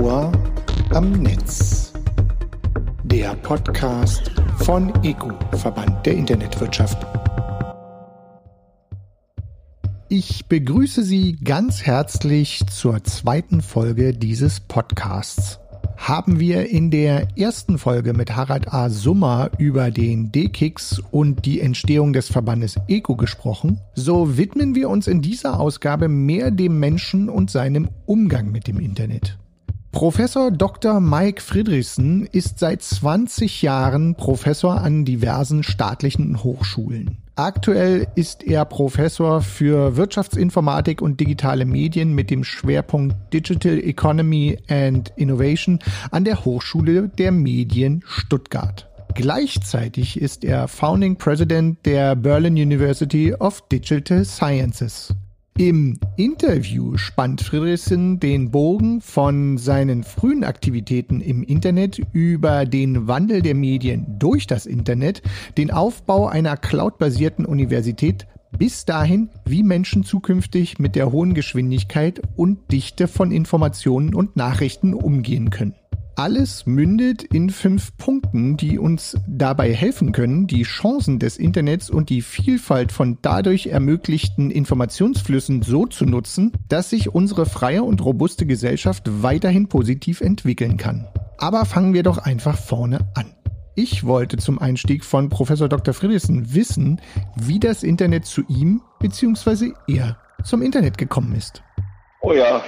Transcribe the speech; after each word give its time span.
Ohr 0.00 0.32
am 0.90 1.12
Netz. 1.12 1.92
Der 3.04 3.34
Podcast 3.34 4.30
von 4.58 4.90
EGU, 5.04 5.32
Verband 5.58 6.06
der 6.06 6.14
Internetwirtschaft. 6.14 7.06
Ich 10.08 10.46
begrüße 10.46 11.02
Sie 11.02 11.36
ganz 11.44 11.82
herzlich 11.82 12.64
zur 12.70 13.04
zweiten 13.04 13.60
Folge 13.60 14.14
dieses 14.14 14.60
Podcasts 14.60 15.58
haben 15.98 16.40
wir 16.40 16.68
in 16.68 16.90
der 16.90 17.28
ersten 17.38 17.78
Folge 17.78 18.12
mit 18.12 18.34
Harald 18.34 18.72
A. 18.72 18.90
Summer 18.90 19.50
über 19.58 19.90
den 19.92 20.32
D-Kicks 20.32 21.00
und 21.10 21.44
die 21.44 21.60
Entstehung 21.60 22.12
des 22.12 22.28
Verbandes 22.28 22.76
ECO 22.88 23.14
gesprochen, 23.14 23.78
so 23.94 24.36
widmen 24.36 24.74
wir 24.74 24.88
uns 24.88 25.06
in 25.06 25.22
dieser 25.22 25.60
Ausgabe 25.60 26.08
mehr 26.08 26.50
dem 26.50 26.80
Menschen 26.80 27.28
und 27.28 27.50
seinem 27.50 27.88
Umgang 28.04 28.50
mit 28.50 28.66
dem 28.66 28.80
Internet. 28.80 29.38
Professor 29.92 30.50
Dr. 30.50 31.00
Mike 31.00 31.42
Friedrichsen 31.42 32.26
ist 32.32 32.58
seit 32.58 32.80
20 32.82 33.60
Jahren 33.60 34.14
Professor 34.14 34.80
an 34.80 35.04
diversen 35.04 35.62
staatlichen 35.62 36.42
Hochschulen. 36.42 37.18
Aktuell 37.36 38.08
ist 38.14 38.42
er 38.42 38.64
Professor 38.64 39.42
für 39.42 39.96
Wirtschaftsinformatik 39.96 41.02
und 41.02 41.20
digitale 41.20 41.66
Medien 41.66 42.14
mit 42.14 42.30
dem 42.30 42.42
Schwerpunkt 42.42 43.16
Digital 43.34 43.78
Economy 43.78 44.58
and 44.68 45.12
Innovation 45.16 45.78
an 46.10 46.24
der 46.24 46.42
Hochschule 46.44 47.08
der 47.08 47.30
Medien 47.30 48.02
Stuttgart. 48.06 48.88
Gleichzeitig 49.14 50.20
ist 50.20 50.42
er 50.42 50.68
Founding 50.68 51.16
President 51.16 51.84
der 51.84 52.16
Berlin 52.16 52.54
University 52.54 53.34
of 53.34 53.60
Digital 53.68 54.24
Sciences. 54.24 55.14
Im 55.58 55.98
Interview 56.16 56.96
spannt 56.96 57.42
Friedrichsen 57.42 58.18
den 58.18 58.50
Bogen 58.50 59.02
von 59.02 59.58
seinen 59.58 60.02
frühen 60.02 60.44
Aktivitäten 60.44 61.20
im 61.20 61.42
Internet 61.42 62.00
über 62.12 62.64
den 62.64 63.06
Wandel 63.06 63.42
der 63.42 63.54
Medien 63.54 64.18
durch 64.18 64.46
das 64.46 64.64
Internet, 64.64 65.22
den 65.58 65.70
Aufbau 65.70 66.26
einer 66.26 66.56
cloudbasierten 66.56 67.44
Universität 67.44 68.26
bis 68.58 68.86
dahin, 68.86 69.28
wie 69.44 69.62
Menschen 69.62 70.04
zukünftig 70.04 70.78
mit 70.78 70.96
der 70.96 71.12
hohen 71.12 71.34
Geschwindigkeit 71.34 72.22
und 72.34 72.72
Dichte 72.72 73.06
von 73.06 73.30
Informationen 73.30 74.14
und 74.14 74.36
Nachrichten 74.36 74.94
umgehen 74.94 75.50
können. 75.50 75.74
Alles 76.14 76.66
mündet 76.66 77.22
in 77.22 77.48
fünf 77.48 77.96
Punkten, 77.96 78.58
die 78.58 78.78
uns 78.78 79.16
dabei 79.26 79.72
helfen 79.72 80.12
können, 80.12 80.46
die 80.46 80.62
Chancen 80.62 81.18
des 81.18 81.38
Internets 81.38 81.88
und 81.88 82.10
die 82.10 82.20
Vielfalt 82.20 82.92
von 82.92 83.18
dadurch 83.22 83.68
ermöglichten 83.68 84.50
Informationsflüssen 84.50 85.62
so 85.62 85.86
zu 85.86 86.04
nutzen, 86.04 86.52
dass 86.68 86.90
sich 86.90 87.14
unsere 87.14 87.46
freie 87.46 87.82
und 87.82 88.04
robuste 88.04 88.44
Gesellschaft 88.44 89.04
weiterhin 89.22 89.68
positiv 89.68 90.20
entwickeln 90.20 90.76
kann. 90.76 91.08
Aber 91.38 91.64
fangen 91.64 91.94
wir 91.94 92.02
doch 92.02 92.18
einfach 92.18 92.58
vorne 92.58 93.08
an. 93.14 93.34
Ich 93.74 94.04
wollte 94.04 94.36
zum 94.36 94.58
Einstieg 94.58 95.04
von 95.04 95.30
Professor 95.30 95.68
Dr. 95.68 95.94
Friedrichsen 95.94 96.52
wissen, 96.52 97.00
wie 97.36 97.58
das 97.58 97.82
Internet 97.82 98.26
zu 98.26 98.42
ihm 98.48 98.82
bzw. 99.00 99.72
er 99.86 100.18
zum 100.44 100.60
Internet 100.60 100.98
gekommen 100.98 101.34
ist. 101.34 101.62
Oh 102.24 102.32
ja, 102.32 102.62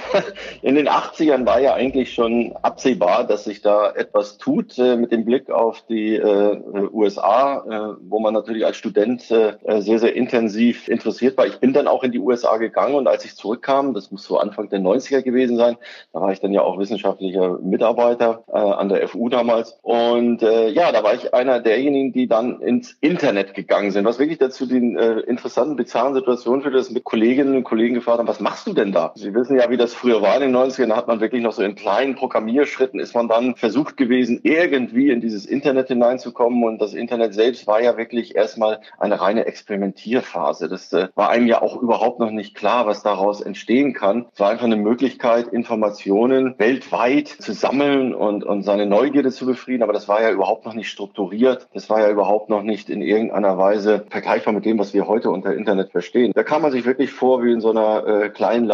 in 0.61 0.75
den 0.75 0.89
80ern 0.89 1.45
war 1.45 1.61
ja 1.61 1.73
eigentlich 1.75 2.13
schon 2.13 2.53
absehbar, 2.61 3.25
dass 3.25 3.45
sich 3.45 3.61
da 3.61 3.89
etwas 3.89 4.37
tut 4.37 4.77
äh, 4.77 4.97
mit 4.97 5.13
dem 5.13 5.23
Blick 5.23 5.49
auf 5.49 5.81
die 5.87 6.17
äh, 6.17 6.61
USA, 6.91 7.63
äh, 7.63 7.95
wo 8.01 8.19
man 8.19 8.33
natürlich 8.33 8.65
als 8.65 8.75
Student 8.75 9.31
äh, 9.31 9.53
sehr, 9.79 9.99
sehr 9.99 10.13
intensiv 10.13 10.89
interessiert 10.89 11.37
war. 11.37 11.47
Ich 11.47 11.61
bin 11.61 11.71
dann 11.71 11.87
auch 11.87 12.03
in 12.03 12.11
die 12.11 12.19
USA 12.19 12.57
gegangen 12.57 12.95
und 12.95 13.07
als 13.07 13.23
ich 13.23 13.37
zurückkam, 13.37 13.93
das 13.93 14.11
muss 14.11 14.25
so 14.25 14.37
Anfang 14.37 14.67
der 14.67 14.79
90er 14.81 15.21
gewesen 15.21 15.55
sein, 15.55 15.77
da 16.11 16.19
war 16.19 16.33
ich 16.33 16.41
dann 16.41 16.51
ja 16.51 16.61
auch 16.61 16.77
wissenschaftlicher 16.77 17.57
Mitarbeiter 17.59 18.43
äh, 18.51 18.57
an 18.57 18.89
der 18.89 19.07
FU 19.07 19.29
damals. 19.29 19.79
Und 19.83 20.43
äh, 20.43 20.67
ja, 20.67 20.91
da 20.91 21.01
war 21.01 21.13
ich 21.13 21.33
einer 21.33 21.61
derjenigen, 21.61 22.11
die 22.11 22.27
dann 22.27 22.59
ins 22.59 22.91
Internet 22.99 23.53
gegangen 23.53 23.91
sind, 23.91 24.03
was 24.03 24.19
wirklich 24.19 24.39
dazu 24.39 24.65
den 24.65 24.97
interessanten, 24.97 25.77
bizarren 25.77 26.13
Situationen 26.13 26.61
führte, 26.61 26.77
dass 26.77 26.91
mit 26.91 27.05
Kolleginnen 27.05 27.55
und 27.55 27.63
Kollegen 27.63 27.95
gefragt 27.95 28.19
haben, 28.19 28.27
was 28.27 28.41
machst 28.41 28.67
du 28.67 28.73
denn 28.73 28.91
da? 28.91 29.13
Sie 29.15 29.33
ja, 29.49 29.69
wie 29.69 29.77
das 29.77 29.93
früher 29.93 30.21
war 30.21 30.35
in 30.35 30.41
den 30.41 30.55
90ern, 30.55 30.87
da 30.87 30.95
hat 30.97 31.07
man 31.07 31.19
wirklich 31.19 31.41
noch 31.41 31.53
so 31.53 31.61
in 31.61 31.75
kleinen 31.75 32.15
Programmierschritten 32.15 32.99
ist 32.99 33.13
man 33.13 33.27
dann 33.27 33.55
versucht 33.55 33.97
gewesen, 33.97 34.39
irgendwie 34.43 35.09
in 35.09 35.21
dieses 35.21 35.45
Internet 35.45 35.87
hineinzukommen. 35.87 36.63
Und 36.63 36.79
das 36.79 36.93
Internet 36.93 37.33
selbst 37.33 37.67
war 37.67 37.81
ja 37.81 37.97
wirklich 37.97 38.35
erstmal 38.35 38.81
eine 38.97 39.19
reine 39.19 39.45
Experimentierphase. 39.45 40.69
Das 40.69 40.91
äh, 40.93 41.09
war 41.15 41.29
einem 41.29 41.47
ja 41.47 41.61
auch 41.61 41.81
überhaupt 41.81 42.19
noch 42.19 42.31
nicht 42.31 42.55
klar, 42.55 42.85
was 42.87 43.03
daraus 43.03 43.41
entstehen 43.41 43.93
kann. 43.93 44.25
Es 44.33 44.39
war 44.39 44.49
einfach 44.49 44.65
eine 44.65 44.77
Möglichkeit, 44.77 45.47
Informationen 45.47 46.55
weltweit 46.57 47.27
zu 47.27 47.53
sammeln 47.53 48.13
und, 48.13 48.43
und 48.43 48.63
seine 48.63 48.85
Neugierde 48.85 49.31
zu 49.31 49.45
befrieden. 49.45 49.83
Aber 49.83 49.93
das 49.93 50.07
war 50.07 50.21
ja 50.21 50.31
überhaupt 50.31 50.65
noch 50.65 50.73
nicht 50.73 50.89
strukturiert. 50.89 51.67
Das 51.73 51.89
war 51.89 51.99
ja 51.99 52.09
überhaupt 52.09 52.49
noch 52.49 52.63
nicht 52.63 52.89
in 52.89 53.01
irgendeiner 53.01 53.57
Weise 53.57 54.05
vergleichbar 54.09 54.53
mit 54.53 54.65
dem, 54.65 54.79
was 54.79 54.93
wir 54.93 55.07
heute 55.07 55.29
unter 55.29 55.53
Internet 55.53 55.91
verstehen. 55.91 56.31
Da 56.33 56.43
kam 56.43 56.61
man 56.61 56.71
sich 56.71 56.85
wirklich 56.85 57.11
vor 57.11 57.43
wie 57.43 57.51
in 57.51 57.61
so 57.61 57.71
einer 57.71 58.05
äh, 58.07 58.29
kleinen 58.29 58.65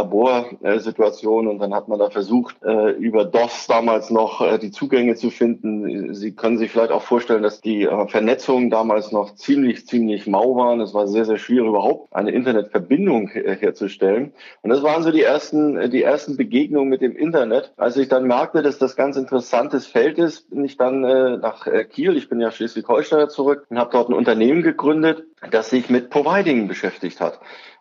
Laborsituation 0.62 1.48
und 1.48 1.60
dann 1.60 1.74
hat 1.74 1.88
man 1.88 2.00
da 2.00 2.10
versucht, 2.10 2.56
äh, 2.64 2.92
über 2.92 3.26
DOS 3.26 3.68
damals 3.68 4.10
noch 4.10 4.42
äh, 4.42 4.58
die 4.60 4.72
Zugänge 4.72 5.16
zu 5.16 5.30
finden. 5.30 6.14
Sie 6.14 6.34
können 6.34 6.58
sich 6.58 6.72
vielleicht 6.72 6.92
auch 6.92 7.02
vorstellen, 7.02 7.44
dass 7.44 7.62
die 7.62 7.84
äh, 7.84 8.08
Vernetzungen 8.08 8.70
damals 8.70 9.12
noch 9.12 9.36
ziemlich, 9.36 9.88
ziemlich 9.88 10.28
mau 10.28 10.56
waren. 10.56 10.80
Es 10.82 10.94
war 10.94 11.08
sehr, 11.08 11.26
sehr 11.26 11.38
schwierig, 11.38 11.68
überhaupt 11.68 12.14
eine 12.14 12.32
Internetverbindung 12.32 13.30
äh, 13.30 13.56
herzustellen. 13.56 14.34
Und 14.62 14.70
das 14.70 14.84
waren 14.84 15.04
so 15.04 15.12
die 15.12 15.24
ersten, 15.24 15.78
äh, 15.78 15.90
die 15.90 16.04
ersten 16.04 16.38
Begegnungen 16.38 16.90
mit 16.90 17.02
dem 17.02 17.16
Internet. 17.16 17.74
Als 17.78 17.98
ich 17.98 18.08
dann 18.08 18.26
merkte, 18.26 18.62
dass 18.62 18.78
das 18.78 18.96
ganz 18.96 19.18
interessantes 19.18 19.88
Feld 19.88 20.18
ist, 20.18 20.50
bin 20.50 20.64
ich 20.64 20.78
dann 20.78 21.04
äh, 21.04 21.38
nach 21.38 21.68
äh, 21.68 21.86
Kiel, 21.86 22.18
ich 22.18 22.30
bin 22.30 22.40
ja 22.40 22.52
Schleswig-Holstein 22.52 23.30
zurück 23.30 23.66
und 23.70 23.80
habe 23.80 23.92
dort 23.92 24.10
ein 24.10 24.14
Unternehmen 24.14 24.62
gegründet, 24.62 25.24
das 25.50 25.70
sich 25.70 25.90
mit 25.90 26.10
Providing 26.10 26.68
beschäftigt 26.68 27.20
hat. 27.20 27.40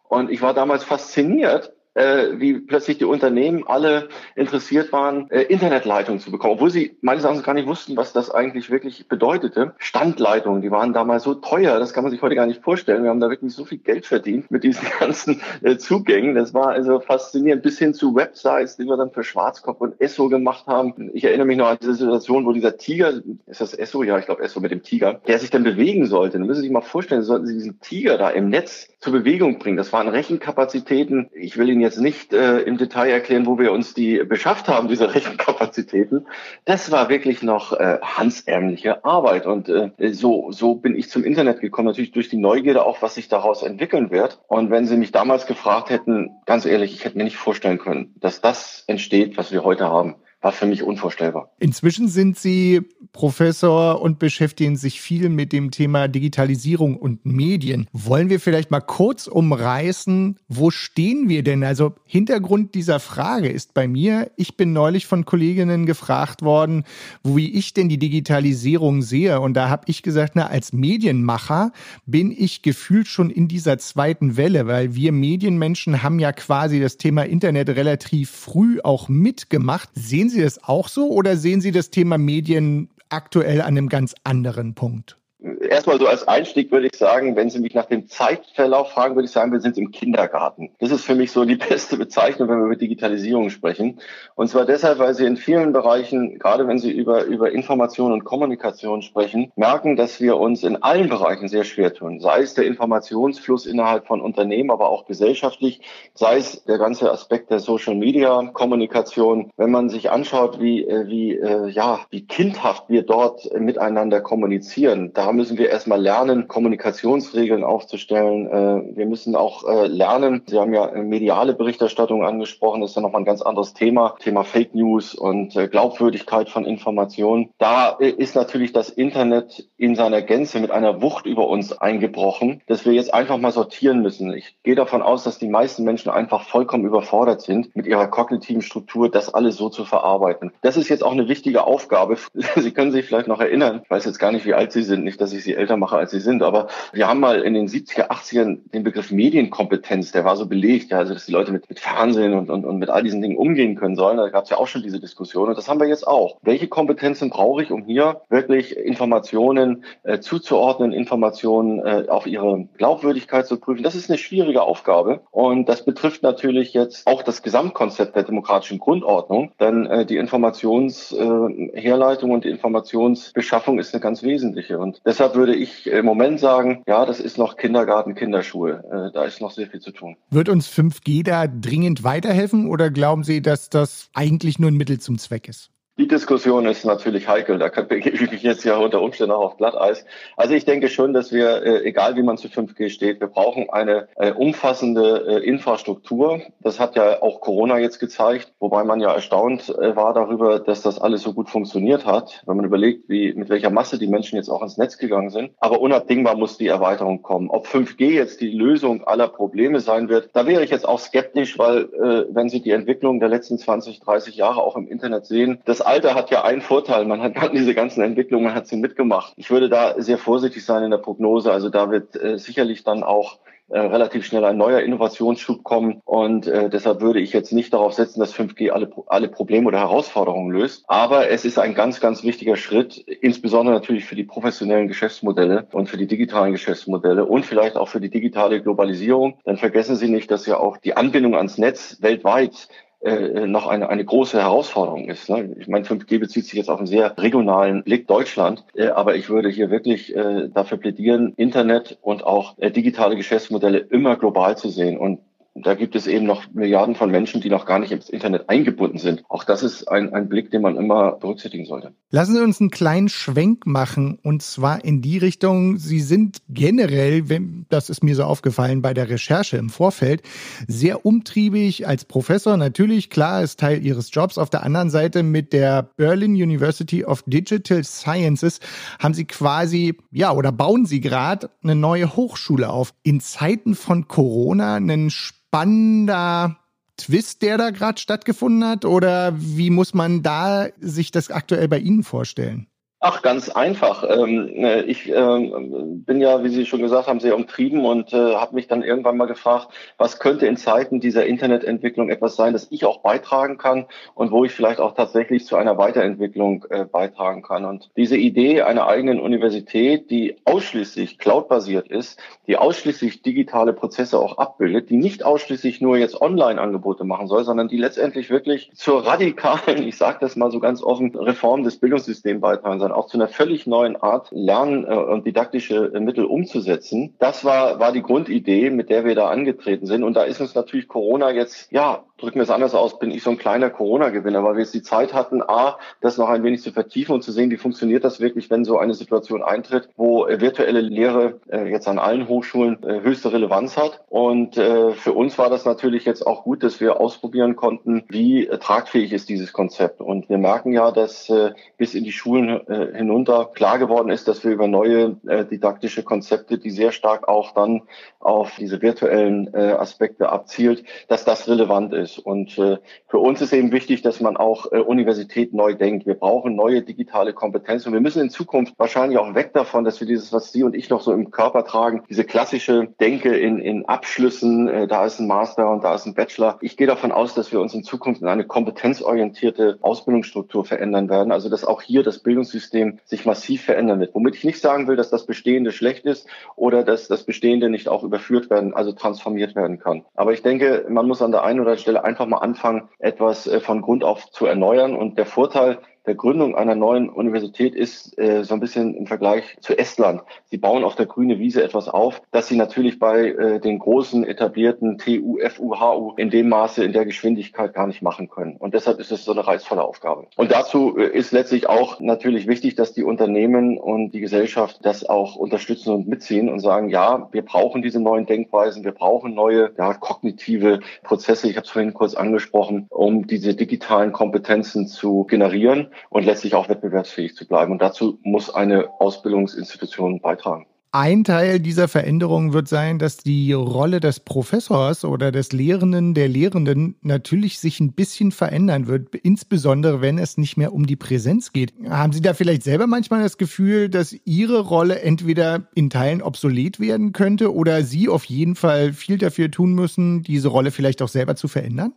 Und 0.09 0.31
ich 0.31 0.43
war 0.43 0.55
damals 0.55 0.83
fasziniert, 0.83 1.73
äh, 1.95 2.39
wie 2.39 2.55
plötzlich 2.61 2.99
die 2.99 3.05
Unternehmen 3.05 3.65
alle 3.67 4.09
interessiert 4.37 4.93
waren, 4.93 5.31
äh, 5.31 5.43
Internetleitungen 5.43 6.21
zu 6.21 6.31
bekommen, 6.31 6.55
obwohl 6.55 6.71
sie 6.71 6.97
meines 7.01 7.25
Erachtens 7.25 7.45
gar 7.45 7.55
nicht 7.55 7.67
wussten, 7.67 7.97
was 7.97 8.13
das 8.13 8.31
eigentlich 8.31 8.71
wirklich 8.71 9.09
bedeutete. 9.09 9.75
Standleitungen, 9.79 10.63
die 10.63 10.71
waren 10.71 10.93
damals 10.93 11.25
so 11.25 11.35
teuer, 11.35 11.79
das 11.79 11.93
kann 11.93 12.05
man 12.05 12.13
sich 12.13 12.23
heute 12.23 12.35
gar 12.35 12.47
nicht 12.47 12.63
vorstellen. 12.63 13.03
Wir 13.03 13.11
haben 13.11 13.21
da 13.21 13.31
wirklich 13.31 13.53
so 13.53 13.65
viel 13.65 13.79
Geld 13.79 14.07
verdient 14.07 14.51
mit 14.51 14.65
diesen 14.65 14.87
ganzen 15.01 15.41
äh, 15.63 15.77
Zugängen. 15.77 16.35
Das 16.35 16.55
war 16.55 16.69
also 16.69 17.01
faszinierend, 17.01 17.63
bis 17.63 17.79
hin 17.79 17.95
zu 17.95 18.15
Websites, 18.15 18.77
die 18.77 18.85
wir 18.85 18.97
dann 18.97 19.11
für 19.11 19.25
Schwarzkopf 19.25 19.81
und 19.81 20.01
Esso 20.01 20.29
gemacht 20.29 20.67
haben. 20.67 21.11
Ich 21.13 21.25
erinnere 21.25 21.47
mich 21.47 21.57
noch 21.57 21.69
an 21.69 21.79
diese 21.81 21.95
Situation, 21.95 22.47
wo 22.47 22.53
dieser 22.53 22.77
Tiger, 22.77 23.13
ist 23.47 23.61
das 23.61 23.75
Esso? 23.75 24.03
Ja, 24.03 24.19
ich 24.19 24.27
glaube 24.27 24.43
Esso 24.43 24.61
mit 24.61 24.71
dem 24.71 24.83
Tiger, 24.83 25.21
der 25.27 25.39
sich 25.39 25.51
dann 25.51 25.65
bewegen 25.65 26.07
sollte. 26.07 26.39
Dann 26.39 26.47
müssen 26.47 26.61
Sie 26.61 26.69
sich 26.69 26.73
mal 26.73 26.81
vorstellen, 26.81 27.23
sollten 27.23 27.47
Sie 27.47 27.55
diesen 27.55 27.81
Tiger 27.81 28.19
da 28.19 28.31
im 28.31 28.49
Netz 28.49 28.89
zur 29.01 29.13
Bewegung 29.13 29.59
bringen. 29.59 29.77
Das 29.77 29.93
waren 29.93 30.09
Rechenkapazitäten. 30.09 31.31
Ich 31.33 31.57
will 31.57 31.69
Ihnen 31.69 31.80
jetzt 31.81 32.01
nicht 32.01 32.33
äh, 32.33 32.61
im 32.61 32.79
Detail 32.79 33.11
erklären, 33.11 33.47
wo 33.47 33.59
wir 33.59 33.73
uns 33.73 33.95
die 33.95 34.23
beschafft 34.25 34.69
haben, 34.69 34.89
diese 34.89 35.15
Rechenkapazitäten. 35.15 36.27
Das 36.65 36.91
war 36.91 37.09
wirklich 37.09 37.43
noch 37.43 37.73
äh, 37.73 37.99
hansärmliche 38.03 39.05
Arbeit. 39.05 39.47
Und 39.47 39.69
äh, 39.69 39.91
so, 40.13 40.53
so 40.53 40.75
bin 40.75 40.97
ich 40.97 41.11
zum 41.11 41.25
Internet 41.25 41.61
gekommen, 41.61 41.89
natürlich 41.89 42.13
durch 42.13 42.29
die 42.29 42.37
Neugierde 42.37 42.85
auch, 42.85 43.03
was 43.03 43.15
sich 43.15 43.29
daraus 43.29 43.63
entwickeln 43.63 44.11
wird. 44.11 44.41
Und 44.49 44.71
wenn 44.71 44.87
Sie 44.87 44.97
mich 44.97 45.13
damals 45.13 45.47
gefragt 45.47 45.91
hätten, 45.91 46.31
ganz 46.47 46.67
ehrlich, 46.67 46.95
ich 46.95 47.05
hätte 47.05 47.19
mir 47.19 47.25
nicht 47.25 47.37
vorstellen 47.37 47.79
können, 47.79 48.15
dass 48.21 48.41
das 48.41 48.85
entsteht, 48.87 49.37
was 49.37 49.53
wir 49.53 49.65
heute 49.65 49.89
haben 49.89 50.17
war 50.41 50.53
für 50.53 50.67
mich 50.67 50.83
unvorstellbar. 50.83 51.53
Inzwischen 51.59 52.09
sind 52.09 52.39
Sie 52.39 52.81
Professor 53.13 54.01
und 54.01 54.19
beschäftigen 54.19 54.77
sich 54.77 55.01
viel 55.01 55.29
mit 55.29 55.53
dem 55.53 55.71
Thema 55.71 56.09
Digitalisierung 56.09 56.97
und 56.97 57.27
Medien. 57.27 57.89
Wollen 57.93 58.31
wir 58.31 58.41
vielleicht 58.41 58.71
mal 58.71 58.81
kurz 58.81 59.27
umreißen, 59.27 60.39
wo 60.49 60.71
stehen 60.71 61.29
wir 61.29 61.43
denn? 61.43 61.65
Also 61.65 61.95
Hintergrund 62.07 62.75
dieser 62.75 63.01
Frage 63.01 63.49
ist 63.49 63.75
bei 63.75 63.89
mir, 63.89 64.31
ich 64.37 64.57
bin 64.57 64.73
neulich 64.73 65.07
von 65.07 65.25
Kolleginnen 65.25 65.87
gefragt 65.87 66.43
worden, 66.43 66.85
wie 67.25 67.53
ich 67.53 67.75
denn 67.75 67.89
die 67.89 67.99
Digitalisierung 67.99 69.03
sehe. 69.03 69.41
Und 69.41 69.55
da 69.55 69.69
habe 69.69 69.85
ich 69.87 70.03
gesagt, 70.03 70.33
na, 70.37 70.47
als 70.47 70.73
Medienmacher 70.73 71.73
bin 72.07 72.31
ich 72.31 72.63
gefühlt 72.63 73.09
schon 73.09 73.31
in 73.31 73.49
dieser 73.49 73.79
zweiten 73.79 74.37
Welle, 74.37 74.67
weil 74.67 74.95
wir 74.95 75.13
Medienmenschen 75.13 76.03
haben 76.03 76.19
ja 76.19 76.33
quasi 76.33 76.81
das 76.81 76.97
Thema 76.97 77.25
Internet 77.25 77.71
relativ 77.71 78.31
früh 78.31 78.81
auch 78.83 79.09
mitgemacht. 79.09 79.91
Sehen 79.95 80.30
Sie 80.31 80.41
das 80.41 80.65
auch 80.65 80.89
so 80.89 81.11
oder 81.11 81.37
sehen 81.37 81.61
Sie 81.61 81.73
das 81.73 81.91
Thema 81.91 82.19
Medien 82.19 82.89
aktuell 83.09 83.61
an 83.61 83.69
einem 83.69 83.89
ganz 83.89 84.15
anderen 84.25 84.75
Punkt? 84.75 85.20
Erstmal 85.43 85.99
so 85.99 86.07
als 86.07 86.29
Einstieg 86.29 86.71
würde 86.71 86.89
ich 86.89 86.97
sagen, 86.97 87.35
wenn 87.35 87.49
Sie 87.49 87.61
mich 87.61 87.75
nach 87.75 87.87
dem 87.87 88.09
Zeitverlauf 88.09 88.91
fragen, 88.91 89.15
würde 89.15 89.25
ich 89.25 89.33
sagen, 89.33 89.53
wir 89.53 89.61
sind 89.61 89.79
im 89.79 89.91
Kindergarten. 89.91 90.71
Das 90.81 90.91
ist 90.91 91.05
für 91.05 91.15
mich 91.15 91.33
so 91.33 91.47
die 91.47 91.57
beste 91.71 91.97
Bezeichnung, 91.97 92.49
wenn 92.49 92.59
wir 92.59 92.67
über 92.67 92.77
Digitalisierung 92.77 93.49
sprechen. 93.49 94.01
Und 94.35 94.49
zwar 94.49 94.67
deshalb, 94.67 94.99
weil 94.99 95.15
Sie 95.15 95.25
in 95.25 95.39
vielen 95.39 95.73
Bereichen, 95.73 96.39
gerade 96.39 96.69
wenn 96.69 96.79
Sie 96.79 96.91
über, 96.91 97.25
über 97.25 97.53
Information 97.53 98.13
und 98.13 98.25
Kommunikation 98.25 99.01
sprechen, 99.01 99.51
merken, 99.57 99.97
dass 99.97 100.21
wir 100.21 100.37
uns 100.37 100.63
in 100.63 100.83
allen 100.83 101.09
Bereichen 101.09 101.49
sehr 101.49 101.65
schwer 101.65 101.95
tun. 101.95 102.21
Sei 102.21 102.41
es 102.41 102.53
der 102.53 102.67
Informationsfluss 102.67 103.65
innerhalb 103.65 104.07
von 104.07 104.21
Unternehmen, 104.21 104.71
aber 104.71 104.91
auch 104.91 105.07
gesellschaftlich, 105.07 105.81
sei 106.13 106.37
es 106.37 106.65
der 106.65 106.77
ganze 106.77 107.11
Aspekt 107.11 107.51
der 107.51 107.61
Social 107.61 107.95
Media 107.95 108.51
Kommunikation. 108.53 109.51
Wenn 109.57 109.71
man 109.71 109.89
sich 109.89 110.11
anschaut, 110.11 110.61
wie, 110.61 110.85
äh, 110.85 111.09
wie, 111.09 111.37
äh, 111.37 111.69
ja, 111.69 112.01
wie 112.11 112.27
kindhaft 112.27 112.89
wir 112.89 113.05
dort 113.05 113.49
miteinander 113.59 114.21
kommunizieren, 114.21 115.13
da 115.15 115.30
müssen 115.33 115.59
wir 115.59 115.69
erstmal 115.69 116.01
lernen, 116.01 116.49
Kommunikationsregeln 116.49 117.65
aufzustellen. 117.65 118.47
Äh, 118.47 118.97
wir 118.97 119.07
müssen 119.07 119.37
auch 119.37 119.65
äh, 119.69 119.87
lernen, 119.87 120.43
Sie 120.47 120.59
haben 120.59 120.75
ja 120.75 120.91
mediale 120.93 121.55
Berichterstattung 121.55 122.25
angesprochen, 122.25 122.81
das 122.81 122.91
ist 122.91 122.97
ja 122.97 123.03
nochmal 123.03 123.23
ein 123.23 123.27
ganz 123.27 123.43
anderes 123.43 123.75
Thema, 123.75 124.17
Thema 124.21 124.45
Fake 124.45 124.75
News 124.75 125.15
und 125.15 125.57
äh, 125.57 125.69
Glaubwürdigkeit 125.69 126.49
von 126.49 126.65
Informationen. 126.65 127.51
Da 127.59 127.91
ist 127.91 128.35
natürlich 128.35 128.73
das 128.73 128.91
Internet 128.91 129.69
in 129.77 129.95
seiner 129.95 130.23
Gänze 130.23 130.61
mit 130.61 130.71
einer 130.71 131.03
Wucht 131.03 131.27
über 131.27 131.49
uns 131.49 131.73
eingebrochen, 131.73 132.63
dass 132.67 132.85
wir 132.85 132.93
jetzt 132.93 133.13
einfach 133.13 133.39
mal 133.39 133.53
sortieren 133.53 134.03
müssen. 134.03 134.33
Ich 134.33 134.57
gehe 134.63 134.75
davon 134.75 135.03
aus, 135.03 135.25
dass 135.25 135.39
die 135.39 135.49
meisten 135.49 135.85
Menschen 135.85 136.11
einfach 136.11 136.43
vollkommen 136.43 136.85
überfordert 136.85 137.41
sind, 137.43 137.75
mit 137.77 137.87
ihrer 137.87 138.09
kognitiven 138.09 138.63
Struktur 138.63 139.11
das 139.11 139.33
alles 139.33 139.57
so 139.57 139.69
zu 139.69 139.85
verarbeiten. 139.85 140.53
Das 140.63 140.77
ist 140.77 140.89
jetzt 140.89 141.03
auch 141.03 141.13
eine 141.13 141.29
wichtige 141.29 141.65
Aufgabe. 141.65 142.17
Sie 142.57 142.73
können 142.73 142.93
sich 142.93 143.07
vielleicht 143.07 143.29
noch 143.29 143.41
erinnern, 143.41 143.81
ich 143.85 143.91
weiß 143.91 144.05
jetzt 144.05 144.19
gar 144.19 144.33
nicht, 144.33 144.47
wie 144.47 144.55
alt 144.55 144.73
Sie 144.73 144.83
sind, 144.83 145.05
nicht, 145.05 145.20
dass 145.21 145.33
ich 145.33 145.45
Sie 145.45 145.55
älter 145.55 145.77
mache, 145.77 145.97
als 145.97 146.11
Sie 146.11 146.21
sind, 146.21 146.43
aber 146.43 146.69
wir 146.93 147.09
haben 147.09 147.21
mal 147.21 147.43
in 147.43 147.55
den 147.55 147.69
70er, 147.69 148.09
80ern 148.09 148.59
den 148.73 148.85
Begriff 148.85 149.11
Medienkompetenz, 149.11 150.13
der 150.13 150.25
war 150.25 150.37
so 150.37 150.47
belegt, 150.47 150.91
ja, 150.91 150.99
also 150.99 151.15
dass 151.15 151.27
die 151.27 151.33
Leute 151.33 151.53
mit, 151.53 151.69
mit 151.69 151.81
Fernsehen 151.81 152.35
und, 152.35 152.51
und, 152.51 152.65
und 152.65 152.79
mit 152.79 152.91
all 152.91 153.03
diesen 153.03 153.21
Dingen 153.21 153.37
umgehen 153.37 153.77
können 153.77 153.97
sollen. 153.97 154.17
Da 154.17 154.29
gab 154.29 154.45
es 154.45 154.51
ja 154.51 154.57
auch 154.57 154.67
schon 154.67 154.83
diese 154.83 155.01
Diskussion 155.01 155.49
und 155.49 155.59
das 155.59 155.69
haben 155.69 155.81
wir 155.81 155.89
jetzt 155.89 156.07
auch. 156.07 156.39
Welche 156.43 156.69
Kompetenzen 156.69 157.31
brauche 157.31 157.63
ich, 157.63 157.71
um 157.71 157.85
hier 157.85 158.21
wirklich 158.29 158.77
Informationen 158.77 159.85
äh, 160.03 160.21
zuzuordnen, 160.21 160.93
Informationen 160.93 161.81
äh, 161.81 162.07
auf 162.09 162.27
ihre 162.27 162.69
Glaubwürdigkeit 162.77 163.47
zu 163.47 163.59
prüfen? 163.59 163.83
Das 163.83 163.95
ist 163.95 164.11
eine 164.11 164.19
schwierige 164.19 164.63
Aufgabe 164.63 165.21
und 165.31 165.69
das 165.69 165.85
betrifft 165.85 166.23
natürlich 166.23 166.75
jetzt 166.75 167.07
auch 167.07 167.23
das 167.23 167.43
Gesamtkonzept 167.43 168.17
der 168.17 168.25
demokratischen 168.25 168.79
Grundordnung, 168.79 169.53
denn 169.61 169.87
äh, 169.87 170.07
die 170.07 170.17
Informationsherleitung 170.17 172.31
äh, 172.31 172.35
und 172.35 172.45
die 172.45 172.51
Informationsbeschaffung 172.51 173.79
ist 173.79 173.95
eine 173.95 174.01
ganz 174.01 174.23
wesentliche 174.23 174.79
und 174.79 175.01
deshalb 175.11 175.35
würde 175.35 175.55
ich 175.55 175.89
im 175.89 176.07
Moment 176.07 176.39
sagen, 176.39 176.83
ja, 176.87 177.05
das 177.05 177.19
ist 177.19 177.37
noch 177.37 177.57
Kindergarten, 177.57 178.15
Kinderschule. 178.15 178.85
Äh, 178.91 179.13
da 179.13 179.25
ist 179.25 179.41
noch 179.41 179.51
sehr 179.51 179.67
viel 179.67 179.81
zu 179.81 179.91
tun. 179.91 180.17
Wird 180.31 180.49
uns 180.49 180.69
5G 180.69 181.25
da 181.25 181.49
dringend 181.49 182.05
weiterhelfen 182.05 182.69
oder 182.69 182.91
glauben 182.91 183.25
Sie, 183.25 183.43
dass 183.43 183.71
das 183.71 184.09
eigentlich 184.15 184.59
nur 184.59 184.71
ein 184.71 184.77
Mittel 184.77 185.01
zum 185.01 185.19
Zweck 185.19 185.49
ist? 185.49 185.71
Die 186.01 186.09
Diskussion 186.09 186.65
ist 186.65 186.87
natürlich 186.87 187.29
heikel. 187.29 187.59
Da 187.59 187.69
begebe 187.69 188.17
ich 188.25 188.31
mich 188.31 188.43
jetzt 188.43 188.65
ja 188.65 188.79
unter 188.79 189.03
Umständen 189.03 189.35
auch 189.35 189.45
auf 189.45 189.59
Glatteis. 189.59 190.07
Also 190.35 190.55
ich 190.55 190.65
denke 190.65 190.89
schon, 190.89 191.13
dass 191.13 191.31
wir, 191.31 191.63
äh, 191.63 191.85
egal 191.85 192.17
wie 192.17 192.23
man 192.23 192.39
zu 192.39 192.49
5G 192.49 192.89
steht, 192.89 193.21
wir 193.21 193.27
brauchen 193.27 193.69
eine 193.69 194.09
äh, 194.17 194.33
umfassende 194.33 195.27
äh, 195.29 195.47
Infrastruktur. 195.47 196.41
Das 196.61 196.81
hat 196.81 196.97
ja 196.97 197.21
auch 197.21 197.43
Corona 197.43 197.79
jetzt 197.79 197.99
gezeigt, 197.99 198.55
wobei 198.61 198.83
man 198.85 199.01
ja 199.01 199.13
erstaunt 199.13 199.69
war 199.69 200.15
darüber, 200.15 200.59
dass 200.59 200.81
das 200.81 200.99
alles 200.99 201.21
so 201.21 201.35
gut 201.35 201.51
funktioniert 201.51 202.07
hat, 202.07 202.43
wenn 202.47 202.57
man 202.57 202.65
überlegt, 202.65 203.11
wie, 203.11 203.35
mit 203.35 203.51
welcher 203.51 203.69
Masse 203.69 203.99
die 203.99 204.07
Menschen 204.07 204.37
jetzt 204.37 204.49
auch 204.49 204.63
ins 204.63 204.79
Netz 204.79 204.97
gegangen 204.97 205.29
sind. 205.29 205.51
Aber 205.59 205.83
unabdingbar 205.83 206.35
muss 206.35 206.57
die 206.57 206.69
Erweiterung 206.69 207.21
kommen. 207.21 207.51
Ob 207.51 207.67
5G 207.67 208.11
jetzt 208.11 208.41
die 208.41 208.51
Lösung 208.51 209.05
aller 209.05 209.29
Probleme 209.29 209.81
sein 209.81 210.09
wird, 210.09 210.31
da 210.33 210.47
wäre 210.47 210.65
ich 210.65 210.71
jetzt 210.71 210.89
auch 210.89 210.99
skeptisch, 210.99 211.59
weil 211.59 211.89
wenn 212.31 212.49
Sie 212.49 212.63
die 212.63 212.71
Entwicklung 212.71 213.21
der 213.21 213.29
letzten 213.29 213.59
20, 213.59 214.01
30 214.01 214.37
Jahre 214.37 214.63
auch 214.63 214.77
im 214.77 214.89
Internet 214.89 215.27
sehen, 215.27 215.61
das 215.67 215.83
Alter 215.91 216.15
hat 216.15 216.31
ja 216.31 216.45
einen 216.45 216.61
Vorteil. 216.61 217.05
Man 217.05 217.21
hat 217.21 217.53
diese 217.53 217.75
ganzen 217.75 218.03
Entwicklungen, 218.03 218.45
man 218.45 218.55
hat 218.55 218.69
sie 218.69 218.77
mitgemacht. 218.77 219.33
Ich 219.37 219.51
würde 219.51 219.69
da 219.69 220.01
sehr 220.01 220.19
vorsichtig 220.19 220.65
sein 220.65 220.85
in 220.85 220.91
der 220.91 220.99
Prognose. 220.99 221.53
Also 221.53 221.69
da 221.69 221.91
wird 221.91 222.15
äh, 222.15 222.39
sicherlich 222.39 222.85
dann 222.85 223.03
auch 223.03 223.39
äh, 223.71 223.79
relativ 223.79 224.25
schnell 224.25 224.45
ein 224.45 224.57
neuer 224.57 224.81
Innovationsschub 224.81 225.65
kommen. 225.65 226.01
Und 226.05 226.47
äh, 226.47 226.71
deshalb 226.71 227.01
würde 227.01 227.21
ich 227.21 227.33
jetzt 227.33 227.53
nicht 227.53 227.73
darauf 227.73 227.93
setzen, 227.93 228.21
dass 228.21 228.35
5G 228.35 228.71
alle, 228.71 228.91
alle 229.07 229.29
Probleme 229.29 229.67
oder 229.67 229.79
Herausforderungen 229.79 230.53
löst. 230.53 230.85
Aber 230.87 231.29
es 231.29 231.45
ist 231.45 231.59
ein 231.59 231.75
ganz, 231.75 232.01
ganz 232.01 232.23
wichtiger 232.23 232.57
Schritt, 232.57 232.99
insbesondere 232.99 233.75
natürlich 233.75 234.05
für 234.05 234.17
die 234.17 234.25
professionellen 234.25 234.89
Geschäftsmodelle 234.89 235.67
und 235.73 235.89
für 235.89 235.97
die 235.97 236.07
digitalen 236.07 236.53
Geschäftsmodelle 236.53 237.25
und 237.25 237.47
vielleicht 237.47 237.77
auch 237.77 237.89
für 237.89 238.01
die 238.01 238.11
digitale 238.11 238.63
Globalisierung. 238.63 239.39
Dann 239.45 239.57
vergessen 239.57 239.97
Sie 239.97 240.09
nicht, 240.09 240.31
dass 240.31 240.47
ja 240.47 240.57
auch 240.57 240.77
die 240.77 240.97
Anbindung 240.97 241.35
ans 241.35 241.59
Netz 241.59 241.99
weltweit 242.01 242.69
äh, 243.01 243.47
noch 243.47 243.67
eine, 243.67 243.89
eine 243.89 244.05
große 244.05 244.39
Herausforderung 244.39 245.09
ist. 245.09 245.31
Ne? 245.31 245.57
Ich 245.59 245.69
meine, 245.69 245.87
5G 245.87 246.19
bezieht 246.19 246.45
sich 246.45 246.55
jetzt 246.55 246.69
auf 246.69 246.79
einen 246.79 246.87
sehr 246.87 247.17
regionalen 247.17 247.83
Blick 247.83 248.07
Deutschland, 248.07 248.65
äh, 248.75 248.89
aber 248.89 249.17
ich 249.17 249.31
würde 249.31 249.49
hier 249.49 249.71
wirklich 249.71 250.15
äh, 250.15 250.49
dafür 250.49 250.79
plädieren, 250.79 251.33
Internet 251.37 251.99
und 252.03 252.25
auch 252.25 252.59
äh, 252.59 252.71
digitale 252.71 253.17
Geschäftsmodelle 253.17 253.79
immer 253.79 254.17
global 254.17 254.59
zu 254.59 254.69
sehen. 254.69 254.99
Und 254.99 255.21
da 255.55 255.75
gibt 255.75 255.97
es 255.97 256.07
eben 256.07 256.27
noch 256.27 256.45
Milliarden 256.53 256.95
von 256.95 257.11
Menschen, 257.11 257.41
die 257.41 257.51
noch 257.51 257.67
gar 257.67 257.81
nicht 257.81 257.91
ins 257.91 258.09
Internet 258.09 258.49
eingebunden 258.49 258.99
sind. 258.99 259.25
Auch 259.29 259.43
das 259.43 259.63
ist 259.63 259.89
ein, 259.89 260.15
ein 260.15 260.29
Blick, 260.29 260.51
den 260.51 260.63
man 260.63 260.77
immer 260.77 261.13
berücksichtigen 261.13 261.65
sollte. 261.65 261.93
Lassen 262.11 262.35
Sie 262.35 262.43
uns 262.43 262.61
einen 262.61 262.71
kleinen 262.71 263.09
Schwenk 263.09 263.67
machen 263.67 264.19
und 264.23 264.43
zwar 264.43 264.85
in 264.85 265.03
die 265.03 265.19
Richtung, 265.19 265.77
Sie 265.77 266.01
sind 266.01 266.39
generell, 266.49 267.25
das 267.69 267.91
ist 267.91 268.05
mir 268.05 268.15
so 268.15 268.25
aufgefallen 268.25 268.81
bei 268.81 268.95
der 268.95 269.09
Recherche 269.09 269.57
im 269.57 269.71
Vorfeld, 269.71 270.23
sehr 270.69 271.05
umtriebig 271.05 271.87
als 271.87 272.05
Professor. 272.05 272.57
Natürlich, 272.57 273.11
klar, 273.11 273.43
ist 273.43 273.59
Teil 273.59 273.85
Ihres 273.85 274.11
Jobs. 274.13 274.39
Auf 274.39 274.51
der 274.51 274.63
anderen 274.63 274.91
Seite 274.91 275.25
mit 275.25 275.53
der 275.53 275.83
Berlin 275.97 276.33
University 276.33 277.05
of 277.05 277.25
Digital 277.27 277.83
Sciences 277.83 278.61
haben 279.01 279.15
Sie 279.15 279.25
quasi, 279.25 279.99
ja, 280.13 280.33
oder 280.33 280.53
bauen 280.53 280.87
Sie 280.87 281.01
gerade 281.01 281.51
eine 281.63 281.75
neue 281.75 282.15
Hochschule 282.15 282.71
auf. 282.71 282.95
In 283.03 283.21
Zeiten 283.21 283.75
von 283.75 284.07
Corona 284.07 284.77
einen 284.77 285.11
spannender 285.51 286.59
Twist, 286.97 287.43
der 287.43 287.59
da 287.59 287.71
gerade 287.71 288.01
stattgefunden 288.01 288.65
hat? 288.65 288.85
Oder 288.85 289.33
wie 289.37 289.71
muss 289.71 289.95
man 289.95 290.23
da 290.23 290.69
sich 290.79 291.11
das 291.11 291.31
aktuell 291.31 291.67
bei 291.67 291.79
Ihnen 291.79 292.05
vorstellen? 292.05 292.69
Ach, 293.03 293.23
ganz 293.23 293.49
einfach. 293.49 294.05
Ähm, 294.07 294.63
äh, 294.63 294.83
ich 294.83 295.09
ähm, 295.09 296.05
bin 296.05 296.21
ja, 296.21 296.45
wie 296.45 296.51
Sie 296.51 296.67
schon 296.67 296.83
gesagt 296.83 297.09
haben, 297.09 297.19
sehr 297.19 297.35
umtrieben 297.35 297.87
und 297.87 298.13
äh, 298.13 298.35
habe 298.35 298.55
mich 298.55 298.69
dann 298.69 298.83
irgendwann 298.83 299.17
mal 299.17 299.25
gefragt, 299.25 299.69
was 299.97 300.19
könnte 300.19 300.47
in 300.47 300.59
Zeiten 300.59 301.01
dieser 301.01 301.25
Internetentwicklung 301.25 302.11
etwas 302.11 302.37
sein, 302.37 302.53
das 302.53 302.67
ich 302.71 302.85
auch 302.85 303.01
beitragen 303.01 303.57
kann 303.57 303.87
und 304.13 304.33
wo 304.33 304.45
ich 304.45 304.53
vielleicht 304.53 304.81
auch 304.81 304.93
tatsächlich 304.93 305.47
zu 305.47 305.57
einer 305.57 305.79
Weiterentwicklung 305.79 306.67
äh, 306.69 306.85
beitragen 306.85 307.41
kann. 307.41 307.65
Und 307.65 307.91
diese 307.97 308.19
Idee 308.19 308.61
einer 308.61 308.87
eigenen 308.87 309.19
Universität, 309.19 310.11
die 310.11 310.37
ausschließlich 310.45 311.17
cloudbasiert 311.17 311.89
ist, 311.89 312.21
die 312.47 312.59
ausschließlich 312.59 313.23
digitale 313.23 313.73
Prozesse 313.73 314.19
auch 314.19 314.37
abbildet, 314.37 314.91
die 314.91 314.99
nicht 314.99 315.25
ausschließlich 315.25 315.81
nur 315.81 315.97
jetzt 315.97 316.21
Online-Angebote 316.21 317.05
machen 317.05 317.29
soll, 317.29 317.45
sondern 317.45 317.69
die 317.69 317.79
letztendlich 317.79 318.29
wirklich 318.29 318.73
zur 318.75 319.07
radikalen, 319.07 319.83
ich 319.89 319.97
sage 319.97 320.19
das 320.21 320.37
mal 320.37 320.51
so 320.51 320.61
ganz 320.61 320.83
offen, 320.83 321.17
Reform 321.17 321.65
des 321.65 321.79
Bildungssystems 321.79 322.43
beitragen 322.43 322.79
soll 322.79 322.90
sondern 322.91 322.93
auch 322.93 323.07
zu 323.07 323.17
einer 323.17 323.29
völlig 323.29 323.67
neuen 323.67 323.97
Art 323.97 324.29
Lern- 324.33 324.85
äh, 324.85 324.95
und 324.95 325.27
didaktische 325.27 325.93
äh, 325.95 326.01
Mittel 326.01 326.25
umzusetzen. 326.25 327.15
Das 327.19 327.45
war, 327.45 327.79
war 327.79 327.93
die 327.93 328.03
Grundidee, 328.03 328.71
mit 328.71 328.91
der 328.91 329.05
wir 329.05 329.15
da 329.15 329.29
angetreten 329.29 329.87
sind. 329.87 330.03
Und 330.03 330.15
da 330.15 330.25
ist 330.25 330.41
uns 330.41 330.55
natürlich 330.55 330.89
Corona 330.89 331.31
jetzt, 331.31 331.71
ja, 331.73 332.05
drücken 332.21 332.37
wir 332.37 332.43
es 332.43 332.51
anders 332.51 332.75
aus, 332.75 332.99
bin 332.99 333.11
ich 333.11 333.23
so 333.23 333.31
ein 333.31 333.39
kleiner 333.39 333.71
Corona-Gewinner, 333.71 334.45
weil 334.45 334.55
wir 334.55 334.61
jetzt 334.61 334.75
die 334.75 334.83
Zeit 334.83 335.15
hatten, 335.15 335.43
A, 335.43 335.79
das 336.01 336.19
noch 336.19 336.29
ein 336.29 336.43
wenig 336.43 336.63
zu 336.63 336.73
vertiefen 336.73 337.15
und 337.15 337.23
zu 337.23 337.33
sehen, 337.33 337.51
wie 337.51 337.57
funktioniert 337.57 338.05
das 338.05 338.21
wirklich, 338.21 338.51
wenn 338.51 338.65
so 338.65 338.79
eine 338.79 338.95
Situation 338.95 339.43
eintritt, 339.43 339.89
wo 339.97 340.27
äh, 340.27 340.41
virtuelle 340.41 340.81
Lehre 340.81 341.41
äh, 341.51 341.69
jetzt 341.71 341.89
an 341.89 341.99
allen 341.99 342.29
Hochschulen 342.29 342.83
äh, 342.83 343.01
höchste 343.01 343.33
Relevanz 343.33 343.77
hat. 343.77 344.03
Und 344.09 344.57
äh, 344.57 344.93
für 344.93 345.13
uns 345.13 345.39
war 345.39 345.51
das 345.51 345.65
natürlich 345.65 346.05
jetzt 346.05 346.27
auch 346.27 346.45
gut, 346.45 346.63
dass 346.63 346.81
wir 346.81 347.01
ausprobieren 347.01 347.57
konnten, 347.57 348.05
wie 348.09 348.47
äh, 348.47 348.59
tragfähig 348.59 349.13
ist 349.13 349.29
dieses 349.29 349.53
Konzept. 349.53 350.01
Und 350.01 350.29
wir 350.29 350.39
merken 350.39 350.73
ja, 350.73 350.91
dass 350.91 351.29
äh, 351.31 351.53
bis 351.77 351.95
in 351.95 352.05
die 352.05 352.13
Schulen 352.13 352.61
hinunter 352.95 353.51
klar 353.55 353.79
geworden 353.79 354.11
ist, 354.11 354.29
dass 354.29 354.45
wir 354.45 354.53
über 354.53 354.67
neue 354.67 355.17
didaktische 355.51 356.03
Konzepte, 356.03 356.59
die 356.59 356.71
sehr 356.71 356.93
stark 356.93 357.29
auch 357.29 357.53
dann 357.53 357.83
auf 358.19 358.57
diese 358.59 358.83
virtuellen 358.83 359.55
Aspekte 359.55 360.31
abzielt, 360.31 360.85
dass 361.09 361.25
das 361.25 361.49
relevant 361.49 361.93
ist. 361.93 362.10
Ist. 362.11 362.19
Und 362.19 362.59
äh, 362.59 362.79
für 363.09 363.19
uns 363.19 363.41
ist 363.41 363.53
eben 363.53 363.73
wichtig, 363.73 364.03
dass 364.03 364.21
man 364.21 364.37
auch 364.37 364.73
äh, 364.73 364.79
Universität 364.79 365.53
neu 365.53 365.75
denkt. 365.75 366.07
Wir 366.07 366.15
brauchen 366.15 366.57
neue 366.57 366.83
digitale 366.83 367.33
Kompetenzen 367.33 367.89
und 367.89 367.95
wir 367.95 368.01
müssen 368.01 368.23
in 368.23 368.31
Zukunft 368.31 368.75
wahrscheinlich 368.77 369.19
auch 369.19 369.35
weg 369.35 369.53
davon, 369.53 369.85
dass 369.85 370.01
wir 370.01 370.07
dieses, 370.07 370.33
was 370.33 370.53
Sie 370.53 370.63
und 370.63 370.75
ich 370.75 370.91
noch 370.91 371.01
so 371.01 371.13
im 371.13 371.31
Körper 371.31 371.65
tragen, 371.65 372.03
diese 372.09 372.25
klassische 372.25 372.89
Denke 373.01 373.37
in, 373.37 373.59
in 373.59 373.87
Abschlüssen, 373.87 374.69
äh, 374.69 374.87
da 374.87 375.07
ist 375.07 375.21
ein 375.21 375.27
Master 375.27 375.71
und 375.71 375.85
da 375.85 375.95
ist 375.95 376.07
ein 376.07 376.15
Bachelor. 376.15 376.59
Ich 376.61 376.77
gehe 376.77 376.87
davon 376.87 377.13
aus, 377.13 377.35
dass 377.35 377.53
wir 377.53 377.61
uns 377.61 377.75
in 377.75 377.83
Zukunft 377.83 378.23
in 378.23 378.29
eine 378.29 378.45
kompetenzorientierte 378.45 379.79
Ausbildungsstruktur 379.81 380.65
verändern 380.65 381.09
werden. 381.09 381.33
Also 381.33 381.49
dass 381.49 381.65
auch 381.65 381.83
hier 381.83 382.03
das 382.03 382.19
Bildungssystem 382.19 382.99
sich 383.05 383.27
massiv 383.27 383.63
verändern 383.65 384.01
wird. 384.01 384.15
Womit 384.15 384.37
ich 384.37 384.45
nicht 384.45 384.61
sagen 384.61 384.89
will, 384.89 384.97
dass 384.97 385.11
das 385.11 385.27
Bestehende 385.27 385.73
schlecht 385.73 386.05
ist 386.05 386.27
oder 386.57 386.83
dass 386.83 387.09
das 387.09 387.25
Bestehende 387.25 387.69
nicht 387.69 387.89
auch 387.89 388.03
überführt 388.03 388.51
werden, 388.51 388.75
also 388.75 388.93
transformiert 388.93 389.55
werden 389.55 389.79
kann. 389.79 390.05
Aber 390.15 390.33
ich 390.33 390.43
denke, 390.43 390.87
man 390.89 391.07
muss 391.07 391.23
an 391.23 391.33
der 391.33 391.43
einen 391.43 391.61
oder 391.61 391.71
anderen 391.71 391.79
Stelle 391.79 392.00
einfach 392.05 392.27
mal 392.27 392.39
anfangen, 392.39 392.89
etwas 392.99 393.47
äh, 393.47 393.61
von 393.61 393.83
Grund 393.83 394.05
auf 394.05 394.31
zu 394.31 394.47
erneuern. 394.47 394.97
Und 394.97 395.19
der 395.19 395.27
Vorteil 395.27 395.79
der 396.11 396.17
Gründung 396.17 396.57
einer 396.57 396.75
neuen 396.75 397.09
Universität 397.09 397.77
ist 397.77 398.19
äh, 398.19 398.43
so 398.43 398.55
ein 398.55 398.59
bisschen 398.59 398.97
im 398.97 399.07
Vergleich 399.07 399.57
zu 399.61 399.79
Estland. 399.79 400.23
Sie 400.47 400.59
bauen 400.59 400.83
auf 400.83 400.97
der 400.97 401.07
grünen 401.07 401.39
Wiese 401.39 401.63
etwas 401.63 401.89
auf, 401.89 402.21
das 402.33 402.49
sie 402.49 402.57
natürlich 402.57 402.99
bei 402.99 403.29
äh, 403.29 403.61
den 403.61 403.79
großen 403.79 404.25
etablierten 404.27 404.99
TU, 404.99 405.39
FU, 405.49 405.79
HU 405.79 406.15
in 406.17 406.29
dem 406.29 406.49
Maße, 406.49 406.83
in 406.83 406.93
der 406.93 407.05
Geschwindigkeit 407.05 407.75
gar 407.75 407.87
nicht 407.87 408.03
machen 408.03 408.29
können. 408.29 408.57
Und 408.57 408.75
deshalb 408.75 408.99
ist 408.99 409.13
es 409.13 409.25
so 409.25 409.31
eine 409.31 409.47
reizvolle 409.47 409.85
Aufgabe. 409.85 410.27
Und 410.35 410.51
dazu 410.51 410.99
äh, 410.99 411.17
ist 411.17 411.31
letztlich 411.31 411.69
auch 411.69 412.01
natürlich 412.01 412.49
wichtig, 412.49 412.75
dass 412.75 412.93
die 412.93 413.05
Unternehmen 413.05 413.79
und 413.79 414.11
die 414.11 414.19
Gesellschaft 414.19 414.81
das 414.83 415.09
auch 415.09 415.37
unterstützen 415.37 415.95
und 415.95 416.09
mitziehen 416.09 416.49
und 416.49 416.59
sagen, 416.59 416.89
ja, 416.89 417.29
wir 417.31 417.43
brauchen 417.43 417.83
diese 417.83 418.01
neuen 418.01 418.27
Denkweisen, 418.27 418.83
wir 418.83 418.91
brauchen 418.91 419.33
neue 419.33 419.71
ja, 419.79 419.95
kognitive 419.95 420.81
Prozesse, 421.05 421.49
ich 421.49 421.57
habe 421.57 421.67
es 421.67 421.71
vorhin 421.71 421.95
kurz 421.95 422.15
angesprochen, 422.15 422.89
um 422.91 423.29
diese 423.29 423.55
digitalen 423.55 424.11
Kompetenzen 424.11 424.89
zu 424.89 425.23
generieren 425.23 425.91
und 426.09 426.25
letztlich 426.25 426.55
auch 426.55 426.69
wettbewerbsfähig 426.69 427.37
zu 427.37 427.47
bleiben. 427.47 427.73
Und 427.73 427.83
dazu 427.83 428.19
muss 428.23 428.53
eine 428.53 428.89
Ausbildungsinstitution 429.01 430.21
beitragen. 430.21 430.67
Ein 430.93 431.23
Teil 431.23 431.61
dieser 431.61 431.87
Veränderung 431.87 432.53
wird 432.53 432.67
sein, 432.67 432.99
dass 432.99 433.17
die 433.19 433.53
Rolle 433.53 434.01
des 434.01 434.19
Professors 434.19 435.05
oder 435.05 435.31
des 435.31 435.53
Lehrenden, 435.53 436.15
der 436.15 436.27
Lehrenden 436.27 436.97
natürlich 437.01 437.61
sich 437.61 437.79
ein 437.79 437.93
bisschen 437.93 438.33
verändern 438.33 438.89
wird, 438.89 439.15
insbesondere 439.15 440.01
wenn 440.01 440.19
es 440.19 440.37
nicht 440.37 440.57
mehr 440.57 440.73
um 440.73 440.87
die 440.87 440.97
Präsenz 440.97 441.53
geht. 441.53 441.73
Haben 441.89 442.13
Sie 442.13 442.21
da 442.21 442.35
vielleicht 442.35 442.65
selber 442.65 442.89
manchmal 442.89 443.23
das 443.23 443.39
Gefühl, 443.39 443.89
dass 443.89 444.17
Ihre 444.25 444.59
Rolle 444.59 445.01
entweder 445.01 445.69
in 445.77 445.91
Teilen 445.91 446.23
obsolet 446.23 446.81
werden 446.81 447.13
könnte 447.13 447.55
oder 447.55 447.85
Sie 447.85 448.09
auf 448.09 448.25
jeden 448.25 448.57
Fall 448.57 448.93
viel 448.93 449.17
dafür 449.17 449.49
tun 449.49 449.75
müssen, 449.75 450.25
diese 450.25 450.49
Rolle 450.49 450.73
vielleicht 450.73 451.03
auch 451.03 451.09
selber 451.09 451.37
zu 451.37 451.47
verändern? 451.47 451.93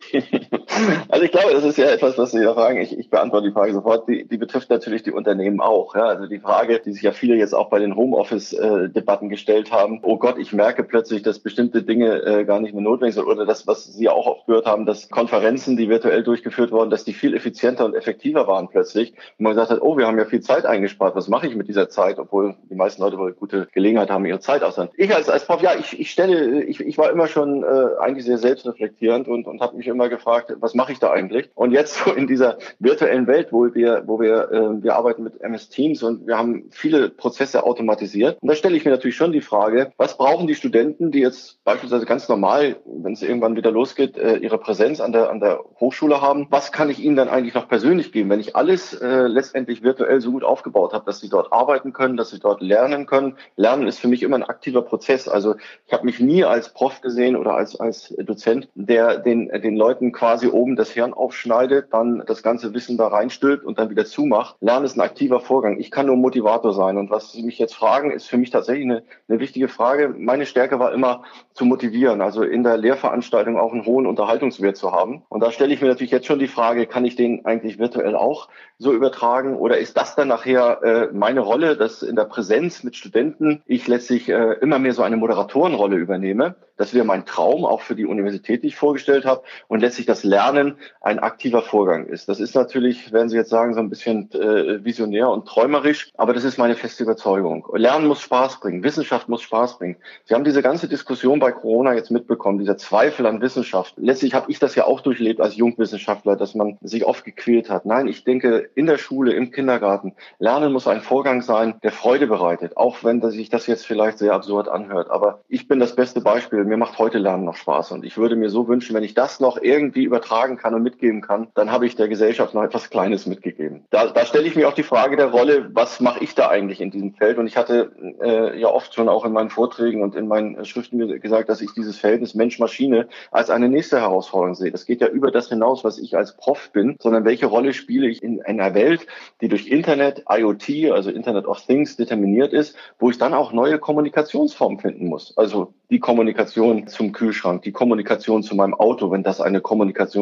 Also 1.08 1.24
ich 1.24 1.32
glaube, 1.32 1.52
das 1.52 1.64
ist 1.64 1.78
ja 1.78 1.86
etwas, 1.86 2.18
was 2.18 2.30
Sie 2.30 2.42
da 2.42 2.54
fragen. 2.54 2.80
Ich, 2.80 2.98
ich 2.98 3.10
beantworte 3.10 3.48
die 3.48 3.52
Frage 3.52 3.72
sofort. 3.72 4.08
Die, 4.08 4.26
die 4.26 4.36
betrifft 4.36 4.70
natürlich 4.70 5.02
die 5.02 5.12
Unternehmen 5.12 5.60
auch. 5.60 5.94
Ja? 5.94 6.04
Also 6.04 6.26
die 6.26 6.38
Frage, 6.38 6.80
die 6.84 6.92
sich 6.92 7.02
ja 7.02 7.12
viele 7.12 7.36
jetzt 7.36 7.54
auch 7.54 7.70
bei 7.70 7.78
den 7.78 7.96
Homeoffice-Debatten 7.96 9.28
gestellt 9.28 9.72
haben. 9.72 10.00
Oh 10.02 10.16
Gott, 10.16 10.38
ich 10.38 10.52
merke 10.52 10.84
plötzlich, 10.84 11.22
dass 11.22 11.38
bestimmte 11.38 11.82
Dinge 11.82 12.22
äh, 12.22 12.44
gar 12.44 12.60
nicht 12.60 12.74
mehr 12.74 12.82
notwendig 12.82 13.14
sind. 13.14 13.26
Oder 13.26 13.46
das, 13.46 13.66
was 13.66 13.84
Sie 13.84 14.08
auch 14.08 14.26
oft 14.26 14.46
gehört 14.46 14.66
haben, 14.66 14.86
dass 14.86 15.08
Konferenzen, 15.08 15.76
die 15.76 15.88
virtuell 15.88 16.22
durchgeführt 16.22 16.72
wurden, 16.72 16.90
dass 16.90 17.04
die 17.04 17.12
viel 17.12 17.34
effizienter 17.34 17.84
und 17.84 17.94
effektiver 17.94 18.46
waren 18.46 18.68
plötzlich. 18.68 19.12
Und 19.38 19.44
man 19.44 19.52
gesagt 19.52 19.70
hat, 19.70 19.82
oh, 19.82 19.96
wir 19.96 20.06
haben 20.06 20.18
ja 20.18 20.24
viel 20.24 20.40
Zeit 20.40 20.66
eingespart. 20.66 21.14
Was 21.16 21.28
mache 21.28 21.46
ich 21.46 21.56
mit 21.56 21.68
dieser 21.68 21.88
Zeit? 21.88 22.18
Obwohl 22.18 22.56
die 22.70 22.74
meisten 22.74 23.02
Leute 23.02 23.18
wohl 23.18 23.32
gute 23.32 23.68
Gelegenheit 23.72 24.10
haben, 24.10 24.24
ihre 24.24 24.40
Zeit 24.40 24.62
auszahlen. 24.62 24.90
Ich 24.96 25.14
als, 25.14 25.28
als 25.28 25.46
Prof, 25.46 25.62
ja, 25.62 25.72
ich, 25.78 25.98
ich 25.98 26.10
stelle, 26.10 26.62
ich, 26.64 26.80
ich 26.80 26.98
war 26.98 27.10
immer 27.10 27.26
schon 27.26 27.62
äh, 27.62 28.00
eigentlich 28.00 28.24
sehr 28.24 28.38
selbstreflektierend 28.38 29.28
und, 29.28 29.46
und 29.46 29.60
habe 29.60 29.76
mich 29.76 29.86
immer 29.86 30.08
gefragt, 30.08 30.54
was 30.60 30.71
mache 30.74 30.92
ich 30.92 30.98
da 30.98 31.10
eigentlich? 31.10 31.50
Und 31.54 31.72
jetzt 31.72 31.96
so 32.04 32.12
in 32.12 32.26
dieser 32.26 32.58
virtuellen 32.78 33.26
Welt, 33.26 33.48
wo 33.50 33.74
wir, 33.74 34.04
wo 34.06 34.20
wir, 34.20 34.50
äh, 34.50 34.82
wir 34.82 34.96
arbeiten 34.96 35.22
mit 35.22 35.40
MS 35.40 35.68
Teams 35.68 36.02
und 36.02 36.26
wir 36.26 36.38
haben 36.38 36.64
viele 36.70 37.08
Prozesse 37.08 37.64
automatisiert. 37.64 38.38
Und 38.40 38.48
da 38.48 38.54
stelle 38.54 38.76
ich 38.76 38.84
mir 38.84 38.90
natürlich 38.90 39.16
schon 39.16 39.32
die 39.32 39.40
Frage, 39.40 39.92
was 39.96 40.16
brauchen 40.16 40.46
die 40.46 40.54
Studenten, 40.54 41.10
die 41.10 41.20
jetzt 41.20 41.62
beispielsweise 41.64 42.06
ganz 42.06 42.28
normal, 42.28 42.76
wenn 42.84 43.12
es 43.12 43.22
irgendwann 43.22 43.56
wieder 43.56 43.70
losgeht, 43.70 44.16
äh, 44.16 44.36
ihre 44.36 44.58
Präsenz 44.58 45.00
an 45.00 45.12
der, 45.12 45.30
an 45.30 45.40
der 45.40 45.60
Hochschule 45.80 46.20
haben? 46.20 46.46
Was 46.50 46.72
kann 46.72 46.90
ich 46.90 47.00
ihnen 47.00 47.16
dann 47.16 47.28
eigentlich 47.28 47.54
noch 47.54 47.68
persönlich 47.68 48.12
geben, 48.12 48.30
wenn 48.30 48.40
ich 48.40 48.56
alles 48.56 48.94
äh, 48.94 49.26
letztendlich 49.26 49.82
virtuell 49.82 50.20
so 50.20 50.32
gut 50.32 50.44
aufgebaut 50.44 50.92
habe, 50.92 51.04
dass 51.06 51.20
sie 51.20 51.28
dort 51.28 51.52
arbeiten 51.52 51.92
können, 51.92 52.16
dass 52.16 52.30
sie 52.30 52.40
dort 52.40 52.62
lernen 52.62 53.06
können? 53.06 53.36
Lernen 53.56 53.86
ist 53.86 54.00
für 54.00 54.08
mich 54.08 54.22
immer 54.22 54.36
ein 54.36 54.42
aktiver 54.42 54.82
Prozess. 54.82 55.28
Also 55.28 55.56
ich 55.86 55.92
habe 55.92 56.04
mich 56.04 56.20
nie 56.20 56.44
als 56.44 56.72
Prof 56.72 57.00
gesehen 57.00 57.36
oder 57.36 57.54
als, 57.54 57.78
als 57.78 58.14
Dozent, 58.18 58.68
der 58.74 59.18
den, 59.18 59.48
den 59.48 59.76
Leuten 59.76 60.12
quasi 60.12 60.48
oben 60.62 60.76
das 60.76 60.90
Hirn 60.90 61.12
aufschneidet, 61.12 61.92
dann 61.92 62.22
das 62.24 62.44
ganze 62.44 62.72
Wissen 62.72 62.96
da 62.96 63.08
reinstülpt 63.08 63.64
und 63.64 63.80
dann 63.80 63.90
wieder 63.90 64.04
zumacht. 64.04 64.54
Lernen 64.60 64.84
ist 64.84 64.96
ein 64.96 65.00
aktiver 65.00 65.40
Vorgang. 65.40 65.80
Ich 65.80 65.90
kann 65.90 66.06
nur 66.06 66.14
Motivator 66.16 66.72
sein. 66.72 66.98
Und 66.98 67.10
was 67.10 67.32
Sie 67.32 67.42
mich 67.42 67.58
jetzt 67.58 67.74
fragen, 67.74 68.12
ist 68.12 68.28
für 68.28 68.38
mich 68.38 68.50
tatsächlich 68.50 68.84
eine, 68.84 69.02
eine 69.28 69.40
wichtige 69.40 69.66
Frage. 69.66 70.14
Meine 70.16 70.46
Stärke 70.46 70.78
war 70.78 70.92
immer 70.92 71.24
zu 71.52 71.64
motivieren, 71.64 72.20
also 72.20 72.44
in 72.44 72.62
der 72.62 72.76
Lehrveranstaltung 72.76 73.58
auch 73.58 73.72
einen 73.72 73.84
hohen 73.86 74.06
Unterhaltungswert 74.06 74.76
zu 74.76 74.92
haben. 74.92 75.22
Und 75.28 75.40
da 75.40 75.50
stelle 75.50 75.74
ich 75.74 75.82
mir 75.82 75.88
natürlich 75.88 76.12
jetzt 76.12 76.26
schon 76.26 76.38
die 76.38 76.46
Frage, 76.46 76.86
kann 76.86 77.04
ich 77.04 77.16
den 77.16 77.44
eigentlich 77.44 77.80
virtuell 77.80 78.14
auch 78.14 78.48
so 78.78 78.92
übertragen? 78.92 79.56
Oder 79.56 79.78
ist 79.78 79.96
das 79.96 80.14
dann 80.14 80.28
nachher 80.28 80.82
äh, 80.82 81.08
meine 81.12 81.40
Rolle, 81.40 81.76
dass 81.76 82.02
in 82.02 82.14
der 82.14 82.24
Präsenz 82.24 82.84
mit 82.84 82.94
Studenten 82.94 83.62
ich 83.66 83.88
letztlich 83.88 84.28
äh, 84.28 84.52
immer 84.60 84.78
mehr 84.78 84.92
so 84.92 85.02
eine 85.02 85.16
Moderatorenrolle 85.16 85.96
übernehme? 85.96 86.54
Das 86.76 86.94
wäre 86.94 87.04
mein 87.04 87.26
Traum, 87.26 87.64
auch 87.64 87.80
für 87.80 87.94
die 87.94 88.06
Universität, 88.06 88.62
die 88.62 88.68
ich 88.68 88.76
vorgestellt 88.76 89.24
habe. 89.24 89.42
Und 89.68 89.80
letztlich 89.80 90.06
das 90.06 90.24
Lernen 90.24 90.41
ein 90.42 91.18
aktiver 91.18 91.62
Vorgang 91.62 92.06
ist. 92.06 92.28
Das 92.28 92.40
ist 92.40 92.54
natürlich, 92.54 93.12
werden 93.12 93.28
Sie 93.28 93.36
jetzt 93.36 93.50
sagen, 93.50 93.74
so 93.74 93.80
ein 93.80 93.90
bisschen 93.90 94.30
äh, 94.32 94.84
visionär 94.84 95.28
und 95.28 95.46
träumerisch, 95.46 96.10
aber 96.16 96.34
das 96.34 96.44
ist 96.44 96.58
meine 96.58 96.74
feste 96.74 97.04
Überzeugung. 97.04 97.66
Lernen 97.74 98.06
muss 98.06 98.20
Spaß 98.20 98.60
bringen, 98.60 98.82
Wissenschaft 98.82 99.28
muss 99.28 99.42
Spaß 99.42 99.78
bringen. 99.78 99.96
Sie 100.24 100.34
haben 100.34 100.44
diese 100.44 100.62
ganze 100.62 100.88
Diskussion 100.88 101.38
bei 101.38 101.52
Corona 101.52 101.94
jetzt 101.94 102.10
mitbekommen, 102.10 102.58
dieser 102.58 102.76
Zweifel 102.76 103.26
an 103.26 103.40
Wissenschaft. 103.40 103.94
Letztlich 103.96 104.34
habe 104.34 104.50
ich 104.50 104.58
das 104.58 104.74
ja 104.74 104.84
auch 104.84 105.00
durchlebt 105.00 105.40
als 105.40 105.56
Jungwissenschaftler, 105.56 106.36
dass 106.36 106.54
man 106.54 106.78
sich 106.82 107.04
oft 107.04 107.24
gequält 107.24 107.70
hat. 107.70 107.86
Nein, 107.86 108.08
ich 108.08 108.24
denke, 108.24 108.70
in 108.74 108.86
der 108.86 108.98
Schule, 108.98 109.32
im 109.32 109.50
Kindergarten, 109.50 110.14
Lernen 110.38 110.72
muss 110.72 110.86
ein 110.86 111.00
Vorgang 111.00 111.42
sein, 111.42 111.74
der 111.82 111.92
Freude 111.92 112.26
bereitet, 112.26 112.76
auch 112.76 113.04
wenn 113.04 113.22
sich 113.30 113.48
das 113.48 113.66
jetzt 113.66 113.86
vielleicht 113.86 114.18
sehr 114.18 114.34
absurd 114.34 114.68
anhört. 114.68 115.10
Aber 115.10 115.40
ich 115.48 115.68
bin 115.68 115.80
das 115.80 115.94
beste 115.94 116.20
Beispiel. 116.20 116.64
Mir 116.64 116.76
macht 116.76 116.98
heute 116.98 117.18
Lernen 117.18 117.44
noch 117.44 117.56
Spaß 117.56 117.92
und 117.92 118.04
ich 118.04 118.16
würde 118.16 118.36
mir 118.36 118.50
so 118.50 118.68
wünschen, 118.68 118.94
wenn 118.94 119.04
ich 119.04 119.14
das 119.14 119.40
noch 119.40 119.60
irgendwie 119.60 120.04
übertragen 120.04 120.31
kann 120.56 120.74
und 120.74 120.82
mitgeben 120.82 121.20
kann, 121.20 121.48
dann 121.54 121.70
habe 121.70 121.86
ich 121.86 121.96
der 121.96 122.08
Gesellschaft 122.08 122.54
noch 122.54 122.62
etwas 122.62 122.90
Kleines 122.90 123.26
mitgegeben. 123.26 123.84
Da, 123.90 124.06
da 124.06 124.24
stelle 124.24 124.46
ich 124.46 124.56
mir 124.56 124.68
auch 124.68 124.74
die 124.74 124.82
Frage 124.82 125.16
der 125.16 125.26
Rolle, 125.26 125.70
was 125.72 126.00
mache 126.00 126.24
ich 126.24 126.34
da 126.34 126.48
eigentlich 126.48 126.80
in 126.80 126.90
diesem 126.90 127.14
Feld? 127.14 127.38
Und 127.38 127.46
ich 127.46 127.56
hatte 127.56 127.92
äh, 128.22 128.58
ja 128.58 128.68
oft 128.68 128.94
schon 128.94 129.08
auch 129.08 129.24
in 129.24 129.32
meinen 129.32 129.50
Vorträgen 129.50 130.02
und 130.02 130.14
in 130.14 130.28
meinen 130.28 130.64
Schriften 130.64 131.20
gesagt, 131.20 131.48
dass 131.48 131.60
ich 131.60 131.72
dieses 131.74 131.98
Verhältnis 131.98 132.34
Mensch-Maschine 132.34 133.08
als 133.30 133.50
eine 133.50 133.68
nächste 133.68 134.00
Herausforderung 134.00 134.54
sehe. 134.54 134.70
Das 134.70 134.86
geht 134.86 135.00
ja 135.00 135.08
über 135.08 135.30
das 135.30 135.48
hinaus, 135.48 135.84
was 135.84 135.98
ich 135.98 136.16
als 136.16 136.36
Prof 136.36 136.70
bin, 136.72 136.96
sondern 137.00 137.24
welche 137.24 137.46
Rolle 137.46 137.72
spiele 137.74 138.08
ich 138.08 138.22
in 138.22 138.42
einer 138.42 138.74
Welt, 138.74 139.06
die 139.40 139.48
durch 139.48 139.68
Internet, 139.68 140.24
IoT, 140.28 140.92
also 140.92 141.10
Internet 141.10 141.46
of 141.46 141.60
Things 141.60 141.96
determiniert 141.96 142.52
ist, 142.52 142.76
wo 142.98 143.10
ich 143.10 143.18
dann 143.18 143.34
auch 143.34 143.52
neue 143.52 143.78
Kommunikationsformen 143.78 144.78
finden 144.78 145.06
muss. 145.06 145.36
Also 145.36 145.74
die 145.90 146.00
Kommunikation 146.00 146.86
zum 146.86 147.12
Kühlschrank, 147.12 147.62
die 147.62 147.72
Kommunikation 147.72 148.42
zu 148.42 148.56
meinem 148.56 148.74
Auto, 148.74 149.10
wenn 149.10 149.22
das 149.22 149.40
eine 149.42 149.60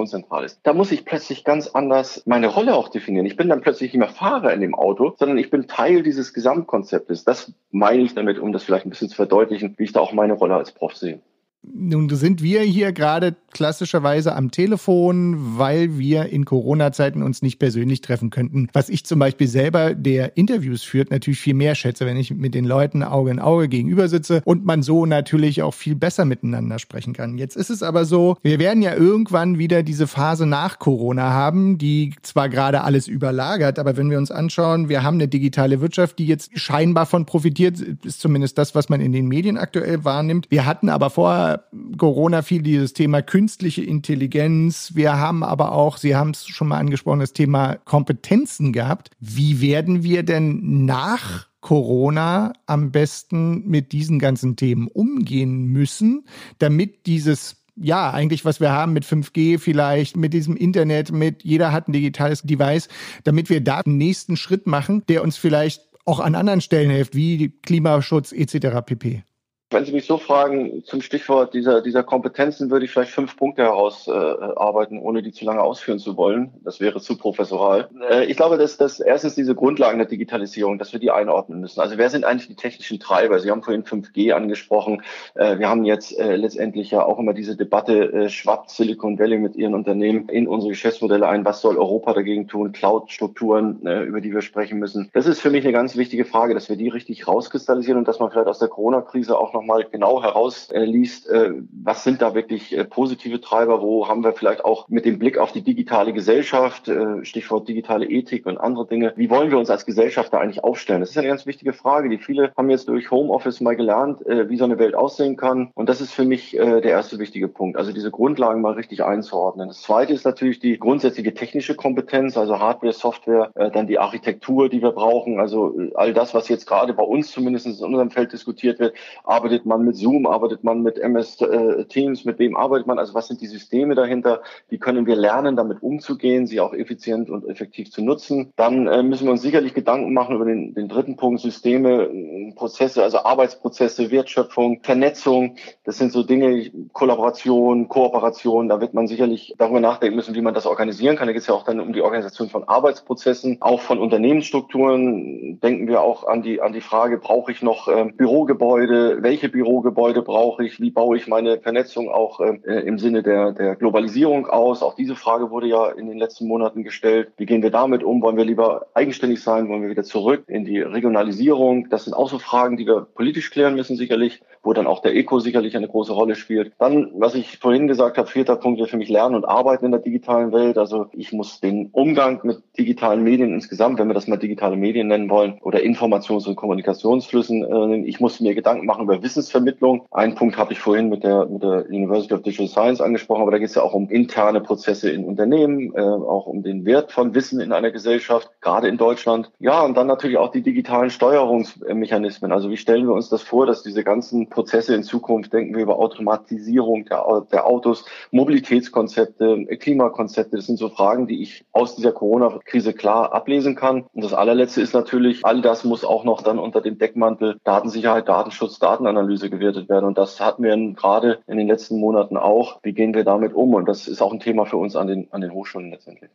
Kommunikationszentrale 0.00 0.46
ist. 0.46 0.60
Da 0.62 0.72
muss 0.72 0.92
ich 0.92 1.04
plötzlich 1.04 1.44
ganz 1.44 1.68
anders 1.68 2.22
meine 2.26 2.48
Rolle 2.48 2.74
auch 2.74 2.88
definieren. 2.88 3.26
Ich 3.26 3.36
bin 3.36 3.48
dann 3.48 3.60
plötzlich 3.60 3.92
nicht 3.92 3.98
mehr 3.98 4.08
Fahrer 4.08 4.52
in 4.52 4.60
dem 4.60 4.74
Auto, 4.74 5.14
sondern 5.18 5.38
ich 5.38 5.50
bin 5.50 5.66
Teil 5.66 6.02
dieses 6.02 6.32
Gesamtkonzeptes. 6.32 7.24
Das 7.24 7.52
meine 7.70 8.02
ich 8.02 8.14
damit, 8.14 8.38
um 8.38 8.52
das 8.52 8.62
vielleicht 8.62 8.86
ein 8.86 8.90
bisschen 8.90 9.08
zu 9.08 9.16
verdeutlichen, 9.16 9.74
wie 9.76 9.84
ich 9.84 9.92
da 9.92 10.00
auch 10.00 10.12
meine 10.12 10.34
Rolle 10.34 10.54
als 10.54 10.72
Prof 10.72 10.96
sehe. 10.96 11.20
Nun 11.62 12.08
sind 12.08 12.42
wir 12.42 12.62
hier 12.62 12.92
gerade 12.92 13.36
klassischerweise 13.52 14.34
am 14.34 14.50
Telefon, 14.50 15.58
weil 15.58 15.98
wir 15.98 16.26
in 16.26 16.46
Corona-Zeiten 16.46 17.22
uns 17.22 17.42
nicht 17.42 17.58
persönlich 17.58 18.00
treffen 18.00 18.30
könnten. 18.30 18.68
Was 18.72 18.88
ich 18.88 19.04
zum 19.04 19.18
Beispiel 19.18 19.46
selber, 19.46 19.94
der 19.94 20.38
Interviews 20.38 20.82
führt, 20.82 21.10
natürlich 21.10 21.40
viel 21.40 21.54
mehr 21.54 21.74
schätze, 21.74 22.06
wenn 22.06 22.16
ich 22.16 22.32
mit 22.32 22.54
den 22.54 22.64
Leuten 22.64 23.02
Auge 23.02 23.30
in 23.30 23.40
Auge 23.40 23.68
gegenüber 23.68 24.08
sitze 24.08 24.40
und 24.44 24.64
man 24.64 24.82
so 24.82 25.04
natürlich 25.04 25.62
auch 25.62 25.74
viel 25.74 25.96
besser 25.96 26.24
miteinander 26.24 26.78
sprechen 26.78 27.12
kann. 27.12 27.36
Jetzt 27.36 27.56
ist 27.56 27.70
es 27.70 27.82
aber 27.82 28.06
so, 28.06 28.36
wir 28.42 28.58
werden 28.58 28.82
ja 28.82 28.94
irgendwann 28.94 29.58
wieder 29.58 29.82
diese 29.82 30.06
Phase 30.06 30.46
nach 30.46 30.78
Corona 30.78 31.30
haben, 31.30 31.76
die 31.76 32.14
zwar 32.22 32.48
gerade 32.48 32.82
alles 32.84 33.06
überlagert, 33.06 33.78
aber 33.78 33.96
wenn 33.96 34.10
wir 34.10 34.18
uns 34.18 34.30
anschauen, 34.30 34.88
wir 34.88 35.02
haben 35.02 35.14
eine 35.14 35.28
digitale 35.28 35.80
Wirtschaft, 35.80 36.18
die 36.18 36.26
jetzt 36.26 36.58
scheinbar 36.58 37.04
von 37.04 37.26
profitiert, 37.26 37.80
ist 37.80 38.20
zumindest 38.20 38.56
das, 38.56 38.74
was 38.74 38.88
man 38.88 39.00
in 39.00 39.12
den 39.12 39.28
Medien 39.28 39.58
aktuell 39.58 40.04
wahrnimmt. 40.04 40.46
Wir 40.50 40.64
hatten 40.64 40.88
aber 40.88 41.10
vorher 41.10 41.49
Corona 41.96 42.42
viel 42.42 42.62
dieses 42.62 42.92
Thema 42.92 43.22
künstliche 43.22 43.82
Intelligenz. 43.82 44.92
Wir 44.94 45.18
haben 45.18 45.42
aber 45.42 45.72
auch, 45.72 45.96
Sie 45.96 46.16
haben 46.16 46.30
es 46.30 46.46
schon 46.46 46.68
mal 46.68 46.78
angesprochen, 46.78 47.20
das 47.20 47.32
Thema 47.32 47.76
Kompetenzen 47.76 48.72
gehabt. 48.72 49.10
Wie 49.20 49.60
werden 49.60 50.02
wir 50.02 50.22
denn 50.22 50.84
nach 50.84 51.48
Corona 51.60 52.52
am 52.66 52.90
besten 52.90 53.68
mit 53.68 53.92
diesen 53.92 54.18
ganzen 54.18 54.56
Themen 54.56 54.88
umgehen 54.88 55.66
müssen, 55.66 56.24
damit 56.58 57.06
dieses 57.06 57.56
ja, 57.82 58.10
eigentlich, 58.10 58.44
was 58.44 58.60
wir 58.60 58.72
haben 58.72 58.92
mit 58.92 59.04
5G 59.04 59.58
vielleicht, 59.58 60.16
mit 60.16 60.34
diesem 60.34 60.54
Internet, 60.56 61.12
mit 61.12 61.44
jeder 61.44 61.72
hat 61.72 61.88
ein 61.88 61.92
digitales 61.92 62.42
Device, 62.42 62.88
damit 63.24 63.48
wir 63.48 63.62
da 63.62 63.82
den 63.82 63.96
nächsten 63.96 64.36
Schritt 64.36 64.66
machen, 64.66 65.02
der 65.08 65.22
uns 65.22 65.38
vielleicht 65.38 65.82
auch 66.04 66.20
an 66.20 66.34
anderen 66.34 66.60
Stellen 66.60 66.90
hilft, 66.90 67.14
wie 67.14 67.50
Klimaschutz 67.62 68.32
etc. 68.32 68.84
pp. 68.84 69.22
Wenn 69.72 69.84
Sie 69.84 69.92
mich 69.92 70.04
so 70.04 70.18
fragen, 70.18 70.82
zum 70.84 71.00
Stichwort 71.00 71.54
dieser, 71.54 71.80
dieser 71.80 72.02
Kompetenzen 72.02 72.72
würde 72.72 72.84
ich 72.84 72.90
vielleicht 72.90 73.12
fünf 73.12 73.36
Punkte 73.36 73.62
herausarbeiten, 73.62 74.98
äh, 74.98 75.00
ohne 75.00 75.22
die 75.22 75.30
zu 75.30 75.44
lange 75.44 75.62
ausführen 75.62 76.00
zu 76.00 76.16
wollen. 76.16 76.50
Das 76.64 76.80
wäre 76.80 77.00
zu 77.00 77.16
professoral. 77.16 77.88
Äh, 78.10 78.24
ich 78.24 78.36
glaube, 78.36 78.58
dass 78.58 78.78
das 78.78 78.98
erstens 78.98 79.36
diese 79.36 79.54
Grundlagen 79.54 79.98
der 79.98 80.08
Digitalisierung, 80.08 80.78
dass 80.78 80.92
wir 80.92 80.98
die 80.98 81.12
einordnen 81.12 81.60
müssen. 81.60 81.80
Also 81.80 81.98
wer 81.98 82.10
sind 82.10 82.24
eigentlich 82.24 82.48
die 82.48 82.56
technischen 82.56 82.98
Treiber? 82.98 83.38
Sie 83.38 83.48
haben 83.48 83.62
vorhin 83.62 83.84
5G 83.84 84.32
angesprochen. 84.32 85.02
Äh, 85.36 85.60
wir 85.60 85.68
haben 85.68 85.84
jetzt 85.84 86.18
äh, 86.18 86.34
letztendlich 86.34 86.90
ja 86.90 87.04
auch 87.04 87.20
immer 87.20 87.32
diese 87.32 87.56
Debatte, 87.56 88.12
äh, 88.12 88.28
schwappt 88.28 88.70
Silicon 88.70 89.20
Valley 89.20 89.38
mit 89.38 89.54
ihren 89.54 89.74
Unternehmen 89.74 90.28
in 90.30 90.48
unsere 90.48 90.70
Geschäftsmodelle 90.70 91.28
ein. 91.28 91.44
Was 91.44 91.60
soll 91.60 91.78
Europa 91.78 92.12
dagegen 92.12 92.48
tun? 92.48 92.72
Cloud-Strukturen, 92.72 93.86
äh, 93.86 94.02
über 94.02 94.20
die 94.20 94.34
wir 94.34 94.42
sprechen 94.42 94.80
müssen. 94.80 95.10
Das 95.12 95.26
ist 95.26 95.40
für 95.40 95.50
mich 95.50 95.62
eine 95.62 95.72
ganz 95.72 95.96
wichtige 95.96 96.24
Frage, 96.24 96.54
dass 96.54 96.68
wir 96.68 96.74
die 96.74 96.88
richtig 96.88 97.28
rauskristallisieren 97.28 97.98
und 97.98 98.08
dass 98.08 98.18
man 98.18 98.32
vielleicht 98.32 98.48
aus 98.48 98.58
der 98.58 98.66
Corona-Krise 98.66 99.38
auch 99.38 99.52
noch 99.52 99.59
nochmal 99.60 99.86
genau 99.90 100.22
herausliest, 100.22 101.28
äh, 101.28 101.52
was 101.84 102.02
sind 102.02 102.22
da 102.22 102.34
wirklich 102.34 102.76
äh, 102.76 102.84
positive 102.84 103.40
Treiber, 103.40 103.82
wo 103.82 104.08
haben 104.08 104.24
wir 104.24 104.32
vielleicht 104.32 104.64
auch 104.64 104.88
mit 104.88 105.04
dem 105.04 105.18
Blick 105.18 105.36
auf 105.38 105.52
die 105.52 105.62
digitale 105.62 106.12
Gesellschaft, 106.12 106.88
äh, 106.88 107.24
Stichwort 107.24 107.68
digitale 107.68 108.06
Ethik 108.06 108.46
und 108.46 108.58
andere 108.58 108.86
Dinge, 108.86 109.12
wie 109.16 109.28
wollen 109.28 109.50
wir 109.50 109.58
uns 109.58 109.70
als 109.70 109.84
Gesellschaft 109.84 110.32
da 110.32 110.38
eigentlich 110.38 110.64
aufstellen? 110.64 111.00
Das 111.00 111.10
ist 111.10 111.18
eine 111.18 111.28
ganz 111.28 111.44
wichtige 111.44 111.74
Frage, 111.74 112.08
die 112.08 112.18
viele 112.18 112.52
haben 112.56 112.70
jetzt 112.70 112.88
durch 112.88 113.10
Homeoffice 113.10 113.60
mal 113.60 113.76
gelernt, 113.76 114.20
wie 114.26 114.56
so 114.56 114.64
eine 114.64 114.78
Welt 114.78 114.94
aussehen 114.94 115.36
kann. 115.36 115.70
Und 115.74 115.88
das 115.88 116.00
ist 116.00 116.12
für 116.12 116.24
mich 116.24 116.52
der 116.52 116.82
erste 116.82 117.18
wichtige 117.18 117.48
Punkt, 117.48 117.76
also 117.76 117.92
diese 117.92 118.10
Grundlagen 118.10 118.60
mal 118.60 118.72
richtig 118.72 119.04
einzuordnen. 119.04 119.68
Das 119.68 119.82
zweite 119.82 120.12
ist 120.12 120.24
natürlich 120.24 120.58
die 120.58 120.78
grundsätzliche 120.78 121.34
technische 121.34 121.74
Kompetenz, 121.74 122.36
also 122.36 122.58
Hardware, 122.58 122.92
Software, 122.92 123.50
dann 123.54 123.86
die 123.86 123.98
Architektur, 123.98 124.68
die 124.68 124.82
wir 124.82 124.92
brauchen, 124.92 125.40
also 125.40 125.74
all 125.94 126.12
das, 126.12 126.34
was 126.34 126.48
jetzt 126.48 126.66
gerade 126.66 126.94
bei 126.94 127.04
uns 127.04 127.30
zumindest 127.30 127.66
in 127.66 127.72
unserem 127.72 128.10
Feld 128.10 128.32
diskutiert 128.32 128.78
wird, 128.78 128.94
aber 129.24 129.49
arbeitet 129.50 129.66
man 129.66 129.84
mit 129.84 129.96
Zoom, 129.96 130.26
arbeitet 130.26 130.62
man 130.62 130.82
mit 130.82 130.96
MS 130.96 131.40
äh, 131.40 131.84
Teams, 131.86 132.24
mit 132.24 132.38
wem 132.38 132.54
arbeitet 132.54 132.86
man? 132.86 133.00
Also 133.00 133.14
was 133.14 133.26
sind 133.26 133.40
die 133.40 133.48
Systeme 133.48 133.96
dahinter? 133.96 134.42
Wie 134.68 134.78
können 134.78 135.06
wir 135.06 135.16
lernen, 135.16 135.56
damit 135.56 135.82
umzugehen, 135.82 136.46
sie 136.46 136.60
auch 136.60 136.72
effizient 136.72 137.30
und 137.30 137.48
effektiv 137.48 137.90
zu 137.90 138.00
nutzen? 138.00 138.52
Dann 138.54 138.86
äh, 138.86 139.02
müssen 139.02 139.24
wir 139.24 139.32
uns 139.32 139.42
sicherlich 139.42 139.74
Gedanken 139.74 140.12
machen 140.12 140.36
über 140.36 140.44
den, 140.44 140.72
den 140.74 140.88
dritten 140.88 141.16
Punkt, 141.16 141.40
Systeme, 141.40 142.04
äh, 142.04 142.52
Prozesse, 142.54 143.02
also 143.02 143.18
Arbeitsprozesse, 143.18 144.12
Wertschöpfung, 144.12 144.82
Vernetzung. 144.84 145.56
Das 145.82 145.98
sind 145.98 146.12
so 146.12 146.22
Dinge, 146.22 146.70
Kollaboration, 146.92 147.88
Kooperation. 147.88 148.68
Da 148.68 148.80
wird 148.80 148.94
man 148.94 149.08
sicherlich 149.08 149.56
darüber 149.58 149.80
nachdenken 149.80 150.14
müssen, 150.14 150.36
wie 150.36 150.42
man 150.42 150.54
das 150.54 150.66
organisieren 150.66 151.16
kann. 151.16 151.26
Da 151.26 151.32
geht 151.32 151.42
es 151.42 151.48
ja 151.48 151.54
auch 151.54 151.64
dann 151.64 151.80
um 151.80 151.92
die 151.92 152.02
Organisation 152.02 152.50
von 152.50 152.68
Arbeitsprozessen, 152.68 153.58
auch 153.62 153.80
von 153.80 153.98
Unternehmensstrukturen. 153.98 155.58
Denken 155.58 155.88
wir 155.88 156.02
auch 156.02 156.22
an 156.28 156.42
die, 156.42 156.60
an 156.60 156.72
die 156.72 156.80
Frage, 156.80 157.18
brauche 157.18 157.50
ich 157.50 157.62
noch 157.62 157.88
äh, 157.88 158.04
Bürogebäude? 158.16 159.18
Welche 159.22 159.39
welche 159.40 159.52
Bürogebäude 159.52 160.20
brauche 160.20 160.66
ich, 160.66 160.80
wie 160.80 160.90
baue 160.90 161.16
ich 161.16 161.26
meine 161.26 161.58
Vernetzung 161.60 162.10
auch 162.10 162.40
äh, 162.40 162.58
im 162.80 162.98
Sinne 162.98 163.22
der, 163.22 163.52
der 163.52 163.74
Globalisierung 163.74 164.46
aus. 164.46 164.82
Auch 164.82 164.94
diese 164.94 165.16
Frage 165.16 165.50
wurde 165.50 165.66
ja 165.66 165.88
in 165.88 166.08
den 166.08 166.18
letzten 166.18 166.46
Monaten 166.46 166.82
gestellt. 166.84 167.32
Wie 167.38 167.46
gehen 167.46 167.62
wir 167.62 167.70
damit 167.70 168.02
um? 168.02 168.20
Wollen 168.20 168.36
wir 168.36 168.44
lieber 168.44 168.86
eigenständig 168.92 169.42
sein? 169.42 169.70
Wollen 169.70 169.80
wir 169.80 169.88
wieder 169.88 170.04
zurück 170.04 170.44
in 170.46 170.66
die 170.66 170.80
Regionalisierung? 170.80 171.88
Das 171.88 172.04
sind 172.04 172.12
auch 172.12 172.28
so 172.28 172.38
Fragen, 172.38 172.76
die 172.76 172.86
wir 172.86 173.06
politisch 173.14 173.50
klären 173.50 173.76
müssen 173.76 173.96
sicherlich, 173.96 174.42
wo 174.62 174.72
dann 174.72 174.86
auch 174.86 175.00
der 175.00 175.14
Eco 175.14 175.40
sicherlich 175.40 175.76
eine 175.76 175.88
große 175.88 176.12
Rolle 176.12 176.34
spielt. 176.34 176.72
Dann, 176.78 177.10
was 177.14 177.34
ich 177.34 177.58
vorhin 177.58 177.88
gesagt 177.88 178.18
habe, 178.18 178.28
vierter 178.28 178.56
Punkt 178.56 178.78
wäre 178.78 178.88
für 178.88 178.96
mich 178.96 179.08
Lernen 179.08 179.34
und 179.34 179.44
Arbeiten 179.44 179.86
in 179.86 179.90
der 179.90 180.00
digitalen 180.00 180.52
Welt. 180.52 180.78
Also 180.78 181.06
ich 181.12 181.32
muss 181.32 181.60
den 181.60 181.88
Umgang 181.92 182.40
mit 182.42 182.62
digitalen 182.78 183.22
Medien 183.22 183.54
insgesamt, 183.54 183.98
wenn 183.98 184.08
wir 184.08 184.14
das 184.14 184.26
mal 184.26 184.36
digitale 184.36 184.76
Medien 184.76 185.08
nennen 185.08 185.30
wollen, 185.30 185.58
oder 185.62 185.80
Informations- 185.80 186.46
und 186.46 186.56
Kommunikationsflüssen, 186.56 187.64
äh, 187.64 188.08
ich 188.08 188.20
muss 188.20 188.40
mir 188.40 188.54
Gedanken 188.54 188.86
machen 188.86 189.04
über 189.04 189.22
Wissensvermittlung. 189.22 190.06
Einen 190.10 190.34
Punkt 190.34 190.56
habe 190.56 190.72
ich 190.72 190.78
vorhin 190.78 191.08
mit 191.08 191.24
der, 191.24 191.46
mit 191.46 191.62
der 191.62 191.86
University 191.88 192.34
of 192.34 192.42
Digital 192.42 192.68
Science 192.68 193.00
angesprochen, 193.00 193.42
aber 193.42 193.52
da 193.52 193.58
geht 193.58 193.68
es 193.68 193.74
ja 193.74 193.82
auch 193.82 193.94
um 193.94 194.08
interne 194.08 194.60
Prozesse 194.60 195.10
in 195.10 195.24
Unternehmen, 195.24 195.94
äh, 195.94 196.00
auch 196.00 196.46
um 196.46 196.62
den 196.62 196.84
Wert 196.84 197.12
von 197.12 197.34
Wissen 197.34 197.60
in 197.60 197.72
einer 197.72 197.90
Gesellschaft, 197.90 198.50
gerade 198.60 198.88
in 198.88 198.98
Deutschland. 198.98 199.50
Ja, 199.58 199.82
und 199.82 199.96
dann 199.96 200.06
natürlich 200.06 200.36
auch 200.36 200.50
die 200.50 200.62
digitalen 200.62 201.10
Steuerungsmechanismen. 201.10 202.52
Also 202.52 202.70
wie 202.70 202.76
stellen 202.76 203.06
wir 203.06 203.14
uns 203.14 203.28
das 203.28 203.42
vor, 203.42 203.66
dass 203.66 203.82
diese 203.82 204.04
ganzen 204.04 204.49
Prozesse 204.50 204.94
in 204.94 205.02
Zukunft, 205.02 205.52
denken 205.52 205.74
wir 205.74 205.82
über 205.82 205.98
Automatisierung 205.98 207.06
der, 207.06 207.46
der 207.50 207.66
Autos, 207.66 208.04
Mobilitätskonzepte, 208.30 209.66
Klimakonzepte, 209.78 210.56
das 210.56 210.66
sind 210.66 210.78
so 210.78 210.90
Fragen, 210.90 211.26
die 211.26 211.42
ich 211.42 211.64
aus 211.72 211.96
dieser 211.96 212.12
Corona-Krise 212.12 212.92
klar 212.92 213.32
ablesen 213.32 213.76
kann. 213.76 214.04
Und 214.12 214.24
das 214.24 214.34
allerletzte 214.34 214.82
ist 214.82 214.92
natürlich, 214.92 215.44
all 215.44 215.62
das 215.62 215.84
muss 215.84 216.04
auch 216.04 216.24
noch 216.24 216.42
dann 216.42 216.58
unter 216.58 216.80
dem 216.80 216.98
Deckmantel 216.98 217.56
Datensicherheit, 217.64 218.28
Datenschutz, 218.28 218.78
Datenanalyse 218.78 219.30
Datenanalyse 219.30 219.50
gewertet 219.50 219.88
werden. 219.88 220.04
Und 220.04 220.18
das 220.18 220.40
hatten 220.40 220.62
wir 220.62 220.76
gerade 220.94 221.40
in 221.46 221.58
den 221.58 221.66
letzten 221.66 221.98
Monaten 221.98 222.36
auch. 222.36 222.80
Wie 222.82 222.92
gehen 222.92 223.14
wir 223.14 223.24
damit 223.24 223.52
um? 223.54 223.74
Und 223.74 223.86
das 223.86 224.08
ist 224.08 224.20
auch 224.20 224.32
ein 224.32 224.40
Thema 224.40 224.66
für 224.66 224.76
uns 224.76 224.96
an 224.96 225.06
den, 225.06 225.28
an 225.32 225.40
den 225.40 225.52
Hochschulen 225.52 225.90
letztendlich. 225.90 226.30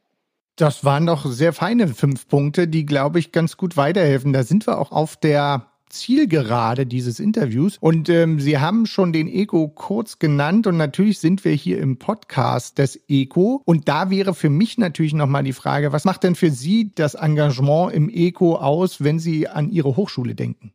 Das 0.56 0.86
waren 0.86 1.06
doch 1.06 1.26
sehr 1.26 1.52
feine 1.52 1.88
fünf 1.88 2.28
Punkte, 2.28 2.68
die, 2.68 2.86
glaube 2.86 3.20
ich, 3.20 3.32
ganz 3.32 3.58
gut 3.58 3.76
weiterhelfen. 3.76 4.32
Da 4.32 4.44
sind 4.44 4.68
wir 4.68 4.78
auch 4.80 4.92
auf 4.92 5.18
der 5.18 5.66
Zielgerade 5.89 6.86
dieses 6.86 7.19
Interviews. 7.19 7.78
Und 7.80 8.10
ähm, 8.10 8.39
Sie 8.39 8.60
haben 8.60 8.86
schon 8.86 9.13
den 9.13 9.28
Eco 9.28 9.67
kurz 9.67 10.19
genannt 10.19 10.67
und 10.67 10.78
natürlich 10.78 11.19
sind 11.19 11.43
wir 11.45 11.54
hier 11.54 11.80
im 11.80 11.98
Podcast 11.98 12.78
des 12.78 13.00
Eco. 13.08 13.62
Und 13.65 13.88
da 13.88 14.10
wäre 14.10 14.34
für 14.34 14.50
mich 14.50 14.78
natürlich 14.78 15.13
nochmal 15.13 15.43
die 15.43 15.54
Frage, 15.54 15.91
was 15.91 16.06
macht 16.06 16.24
denn 16.24 16.36
für 16.36 16.52
Sie 16.52 16.91
das 16.93 17.15
Engagement 17.15 17.93
im 17.93 18.10
Eco 18.10 18.56
aus, 18.56 19.04
wenn 19.04 19.19
Sie 19.19 19.48
an 19.48 19.69
Ihre 19.69 19.95
Hochschule 19.95 20.36
denken? 20.36 20.75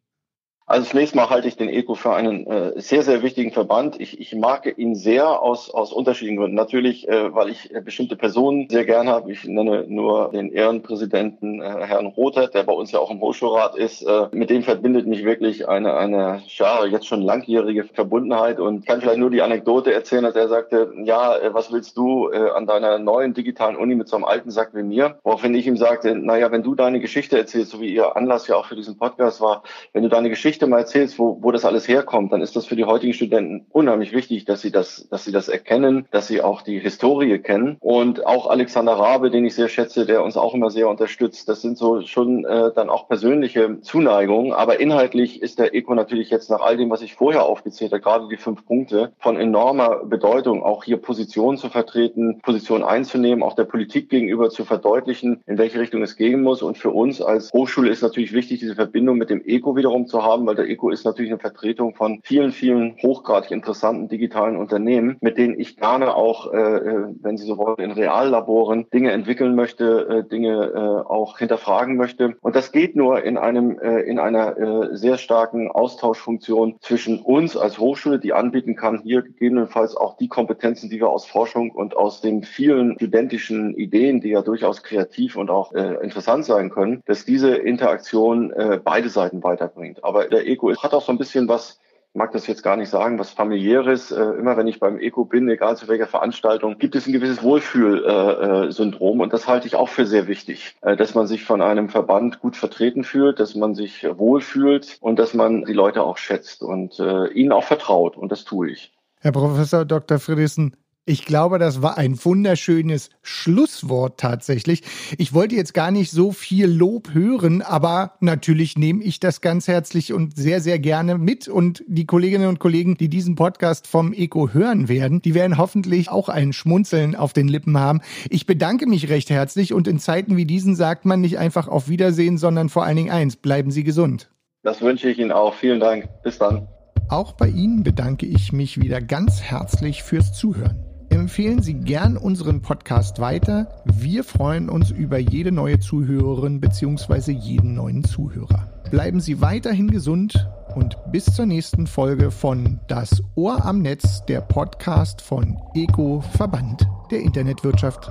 Also 0.71 0.89
zunächst 0.89 1.17
mal 1.17 1.29
halte 1.29 1.49
ich 1.49 1.57
den 1.57 1.69
ECO 1.69 1.97
für 1.97 2.15
einen 2.15 2.47
äh, 2.47 2.81
sehr, 2.81 3.03
sehr 3.03 3.25
wichtigen 3.25 3.51
Verband. 3.51 4.01
Ich, 4.01 4.21
ich 4.21 4.37
mag 4.37 4.73
ihn 4.79 4.95
sehr 4.95 5.43
aus, 5.43 5.69
aus 5.69 5.93
unterschiedlichen 5.93 6.39
Gründen. 6.39 6.55
Natürlich, 6.55 7.09
äh, 7.09 7.35
weil 7.35 7.49
ich 7.49 7.75
äh, 7.75 7.81
bestimmte 7.81 8.15
Personen 8.15 8.69
sehr 8.71 8.85
gern 8.85 9.09
habe. 9.09 9.33
Ich 9.33 9.45
nenne 9.45 9.85
nur 9.89 10.31
den 10.31 10.53
Ehrenpräsidenten 10.53 11.61
äh, 11.61 11.65
Herrn 11.65 12.07
Rother, 12.07 12.47
der 12.47 12.63
bei 12.63 12.73
uns 12.73 12.93
ja 12.93 13.01
auch 13.01 13.11
im 13.11 13.21
Hochschulrat 13.21 13.75
ist. 13.75 14.03
Äh, 14.03 14.29
mit 14.31 14.49
dem 14.49 14.63
verbindet 14.63 15.09
mich 15.09 15.25
wirklich 15.25 15.69
eine, 15.69 15.95
eine 15.95 16.41
ja, 16.47 16.85
jetzt 16.85 17.09
schon 17.09 17.23
langjährige 17.23 17.83
Verbundenheit. 17.83 18.61
Und 18.61 18.87
kann 18.87 19.01
vielleicht 19.01 19.19
nur 19.19 19.31
die 19.31 19.43
Anekdote 19.43 19.93
erzählen, 19.93 20.23
dass 20.23 20.37
er 20.37 20.47
sagte, 20.47 20.93
ja, 21.03 21.37
äh, 21.37 21.53
was 21.53 21.73
willst 21.73 21.97
du 21.97 22.31
äh, 22.31 22.51
an 22.51 22.69
deiner 22.69 23.01
neuen 23.01 23.35
digitalen 23.35 23.75
Uni 23.75 23.97
mit 23.97 24.07
so 24.07 24.15
einem 24.15 24.25
alten 24.25 24.53
Sack 24.53 24.71
wie 24.75 24.85
mir? 24.85 25.19
Woraufhin 25.25 25.53
ich 25.53 25.67
ihm 25.67 25.77
sagte, 25.77 26.15
naja, 26.15 26.53
wenn 26.53 26.63
du 26.63 26.77
deine 26.77 27.01
Geschichte 27.01 27.37
erzählst, 27.37 27.73
so 27.73 27.81
wie 27.81 27.93
ihr 27.93 28.17
Anlass 28.17 28.47
ja 28.47 28.55
auch 28.55 28.67
für 28.67 28.77
diesen 28.77 28.97
Podcast 28.99 29.41
war, 29.41 29.65
wenn 29.93 30.05
du 30.05 30.09
deine 30.09 30.31
Geschichte 30.31 30.60
Geschichte 30.61 30.70
mal 30.70 30.81
erzählst, 30.81 31.18
wo, 31.18 31.38
wo 31.40 31.53
das 31.53 31.64
alles 31.64 31.88
herkommt, 31.88 32.33
dann 32.33 32.42
ist 32.42 32.55
das 32.55 32.66
für 32.66 32.77
die 32.77 32.85
heutigen 32.85 33.14
Studenten 33.14 33.64
unheimlich 33.70 34.12
wichtig, 34.12 34.44
dass 34.44 34.61
sie 34.61 34.70
das, 34.70 35.09
dass 35.09 35.25
sie 35.25 35.33
das 35.33 35.49
erkennen, 35.49 36.07
dass 36.11 36.27
sie 36.27 36.42
auch 36.42 36.61
die 36.61 36.79
Historie 36.79 37.38
kennen. 37.38 37.79
Und 37.81 38.27
auch 38.27 38.46
Alexander 38.46 38.92
Rabe, 38.92 39.31
den 39.31 39.46
ich 39.46 39.55
sehr 39.55 39.68
schätze, 39.68 40.05
der 40.05 40.23
uns 40.23 40.37
auch 40.37 40.53
immer 40.53 40.68
sehr 40.70 40.88
unterstützt, 40.90 41.49
das 41.49 41.62
sind 41.62 41.79
so 41.79 42.03
schon 42.03 42.44
äh, 42.44 42.73
dann 42.75 42.90
auch 42.90 43.09
persönliche 43.09 43.81
Zuneigungen. 43.81 44.53
Aber 44.53 44.81
inhaltlich 44.81 45.40
ist 45.40 45.59
der 45.59 45.75
ECO 45.75 45.94
natürlich 45.94 46.29
jetzt 46.29 46.51
nach 46.51 46.61
all 46.61 46.77
dem, 46.77 46.90
was 46.90 47.01
ich 47.01 47.14
vorher 47.14 47.44
aufgezählt 47.44 47.92
habe, 47.92 48.03
gerade 48.03 48.29
die 48.29 48.37
fünf 48.37 48.66
Punkte, 48.66 49.12
von 49.18 49.38
enormer 49.38 50.05
Bedeutung, 50.05 50.62
auch 50.62 50.85
hier 50.85 50.99
Positionen 50.99 51.57
zu 51.57 51.70
vertreten, 51.70 52.40
Positionen 52.42 52.85
einzunehmen, 52.85 53.42
auch 53.42 53.55
der 53.55 53.64
Politik 53.64 54.11
gegenüber 54.11 54.51
zu 54.51 54.66
verdeutlichen, 54.66 55.40
in 55.46 55.57
welche 55.57 55.81
Richtung 55.81 56.03
es 56.03 56.16
gehen 56.16 56.42
muss. 56.42 56.61
Und 56.61 56.77
für 56.77 56.90
uns 56.90 57.23
als 57.23 57.51
Hochschule 57.55 57.88
ist 57.88 58.03
natürlich 58.03 58.35
wichtig, 58.35 58.61
diese 58.61 58.75
Verbindung 58.75 59.16
mit 59.16 59.31
dem 59.31 59.42
ECO 59.42 59.75
wiederum 59.75 60.07
zu 60.07 60.23
haben, 60.23 60.50
weil 60.51 60.57
der 60.57 60.69
ECO 60.69 60.91
ist 60.91 61.05
natürlich 61.05 61.31
eine 61.31 61.39
Vertretung 61.39 61.95
von 61.95 62.21
vielen, 62.25 62.51
vielen 62.51 62.97
hochgradig 63.01 63.53
interessanten 63.53 64.09
digitalen 64.09 64.57
Unternehmen, 64.57 65.17
mit 65.21 65.39
denen 65.39 65.59
ich 65.61 65.77
gerne 65.77 66.17
auch, 66.17 66.53
äh, 66.53 66.57
äh, 66.57 67.07
wenn 67.21 67.37
Sie 67.37 67.47
so 67.47 67.57
wollen, 67.57 67.79
in 67.79 67.93
Reallaboren 67.93 68.87
Dinge 68.93 69.13
entwickeln 69.13 69.55
möchte, 69.55 70.09
äh, 70.09 70.29
Dinge 70.29 70.73
äh, 70.75 71.09
auch 71.09 71.39
hinterfragen 71.39 71.97
möchte. 71.97 72.35
Und 72.41 72.57
das 72.57 72.73
geht 72.73 72.97
nur 72.97 73.23
in 73.23 73.39
einem, 73.39 73.79
äh, 73.79 74.01
in 74.01 74.19
einer 74.19 74.59
äh, 74.59 74.97
sehr 74.97 75.19
starken 75.19 75.71
Austauschfunktion 75.71 76.79
zwischen 76.81 77.21
uns 77.21 77.57
als 77.57 77.79
Hochschule, 77.79 78.19
die 78.19 78.33
anbieten 78.33 78.75
kann, 78.75 79.03
hier 79.05 79.23
gegebenenfalls 79.23 79.97
auch 79.97 80.17
die 80.17 80.27
Kompetenzen, 80.27 80.91
die 80.91 80.99
wir 80.99 81.11
aus 81.11 81.27
Forschung 81.27 81.71
und 81.71 81.97
aus 81.97 82.23
den 82.23 82.43
vielen 82.43 82.97
studentischen 82.97 83.77
Ideen, 83.77 84.21
die 84.21 84.31
ja 84.31 84.43
durchaus 84.43 84.83
kreativ 84.83 85.37
und 85.37 85.49
auch 85.49 85.73
äh, 85.75 86.03
interessant 86.03 86.45
sein 86.45 86.71
können, 86.71 87.03
dass 87.07 87.25
diese 87.25 87.55
Interaktion 87.55 88.51
äh, 88.51 88.81
beide 88.83 89.09
Seiten 89.11 89.45
weiterbringt. 89.45 90.03
Aber 90.03 90.33
der 90.40 90.48
Eco 90.48 90.74
hat 90.74 90.94
auch 90.94 91.05
so 91.05 91.12
ein 91.12 91.18
bisschen 91.18 91.48
was, 91.48 91.79
mag 92.14 92.33
das 92.33 92.46
jetzt 92.46 92.62
gar 92.62 92.76
nicht 92.76 92.88
sagen, 92.88 93.18
was 93.18 93.31
familiäres. 93.31 94.11
Äh, 94.11 94.22
immer 94.22 94.57
wenn 94.57 94.66
ich 94.66 94.81
beim 94.81 94.98
Eco 94.98 95.24
bin, 95.24 95.48
egal 95.48 95.76
zu 95.76 95.87
welcher 95.87 96.07
Veranstaltung, 96.07 96.79
gibt 96.79 96.96
es 96.96 97.07
ein 97.07 97.12
gewisses 97.12 97.42
Wohlfühlsyndrom. 97.42 99.20
und 99.20 99.33
das 99.33 99.46
halte 99.46 99.66
ich 99.66 99.76
auch 99.76 99.88
für 99.88 100.07
sehr 100.07 100.26
wichtig, 100.26 100.76
äh, 100.81 100.96
dass 100.96 101.14
man 101.14 101.26
sich 101.26 101.44
von 101.44 101.61
einem 101.61 101.88
Verband 101.88 102.40
gut 102.40 102.57
vertreten 102.57 103.05
fühlt, 103.05 103.38
dass 103.38 103.55
man 103.55 103.74
sich 103.74 104.07
wohlfühlt 104.16 104.96
und 105.00 105.18
dass 105.18 105.35
man 105.35 105.64
die 105.64 105.74
Leute 105.74 106.03
auch 106.03 106.16
schätzt 106.16 106.62
und 106.62 106.98
äh, 106.98 107.29
ihnen 107.29 107.53
auch 107.53 107.64
vertraut. 107.64 108.16
Und 108.16 108.33
das 108.33 108.44
tue 108.44 108.70
ich. 108.70 108.92
Herr 109.20 109.33
Professor 109.33 109.85
Dr. 109.85 110.18
Friedrichsen, 110.18 110.74
ich 111.07 111.25
glaube, 111.25 111.59
das 111.59 111.83
war 111.83 111.99
ein 111.99 112.23
wunderschönes 112.25 113.11
Schlusswort 113.23 114.21
tatsächlich. 114.21 114.83
Ich 115.19 115.33
wollte 115.33 115.57
jetzt 115.57 115.75
gar 115.75 115.91
nicht 115.91 116.11
so 116.11 116.31
viel 116.31 116.67
Lob 116.67 117.15
hören, 117.15 117.63
aber 117.63 118.13
natürlich 118.21 118.77
nehme 118.77 119.03
ich 119.03 119.19
das 119.19 119.41
ganz 119.41 119.67
herzlich 119.67 120.13
und 120.13 120.37
sehr, 120.37 120.61
sehr 120.61 120.79
gerne 120.79 121.19
mit. 121.19 121.49
Und 121.49 121.83
die 121.89 122.07
Kolleginnen 122.07 122.49
und 122.49 122.61
Kollegen, 122.61 122.97
die 122.97 123.09
diesen 123.09 123.35
Podcast 123.35 123.87
vom 123.87 124.13
Eco 124.13 124.51
hören 124.51 124.89
werden, 124.89 125.23
die 125.23 125.35
werden 125.35 125.59
hoffentlich 125.59 126.11
auch 126.11 126.29
ein 126.29 126.53
Schmunzeln 126.53 127.17
auf 127.17 127.33
den 127.33 127.49
Lippen 127.49 127.79
haben. 127.79 128.03
Ich 128.29 128.47
bedanke 128.47 128.87
mich 128.87 129.09
recht 129.09 129.31
herzlich 129.31 129.73
und 129.73 129.89
in 129.89 129.99
Zeiten 129.99 130.37
wie 130.37 130.47
diesen 130.47 130.77
sagt 130.77 131.07
man 131.07 131.21
nicht 131.23 131.39
einfach 131.39 131.67
auf 131.67 131.89
Wiedersehen, 131.89 132.39
sondern 132.39 132.69
vor 132.69 132.85
allen 132.85 132.97
Dingen 132.97 133.11
eins, 133.11 133.37
bleiben 133.37 133.71
Sie 133.71 133.85
gesund. 133.85 134.31
Das 134.63 134.83
wünsche 134.83 135.09
ich 135.09 135.19
Ihnen 135.19 135.33
auch. 135.33 135.55
Vielen 135.55 135.81
Dank. 135.81 136.09
Bis 136.23 136.39
dann. 136.39 136.69
Auch 137.09 137.33
bei 137.33 137.49
Ihnen 137.49 137.83
bedanke 137.83 138.27
ich 138.27 138.53
mich 138.53 138.81
wieder 138.81 139.01
ganz 139.01 139.41
herzlich 139.43 140.03
fürs 140.05 140.33
Zuhören. 140.33 140.89
Empfehlen 141.21 141.61
Sie 141.61 141.75
gern 141.75 142.17
unseren 142.17 142.63
Podcast 142.63 143.21
weiter. 143.21 143.69
Wir 143.85 144.25
freuen 144.25 144.71
uns 144.71 144.91
über 144.91 145.19
jede 145.19 145.53
neue 145.53 145.79
Zuhörerin 145.79 146.63
bzw. 146.63 147.33
jeden 147.33 147.75
neuen 147.75 148.03
Zuhörer. 148.05 148.73
Bleiben 148.91 149.21
Sie 149.21 149.43
weiterhin 149.43 149.91
gesund 149.91 150.49
und 150.75 150.97
bis 151.13 151.27
zur 151.27 151.45
nächsten 151.45 151.87
Folge 151.87 152.31
von 152.31 152.81
Das 152.89 153.23
Ohr 153.35 153.67
am 153.67 153.83
Netz, 153.83 154.25
der 154.25 154.41
Podcast 154.41 155.21
von 155.21 155.59
Eco 155.75 156.23
Verband 156.23 156.89
der 157.11 157.21
Internetwirtschaft. 157.21 158.11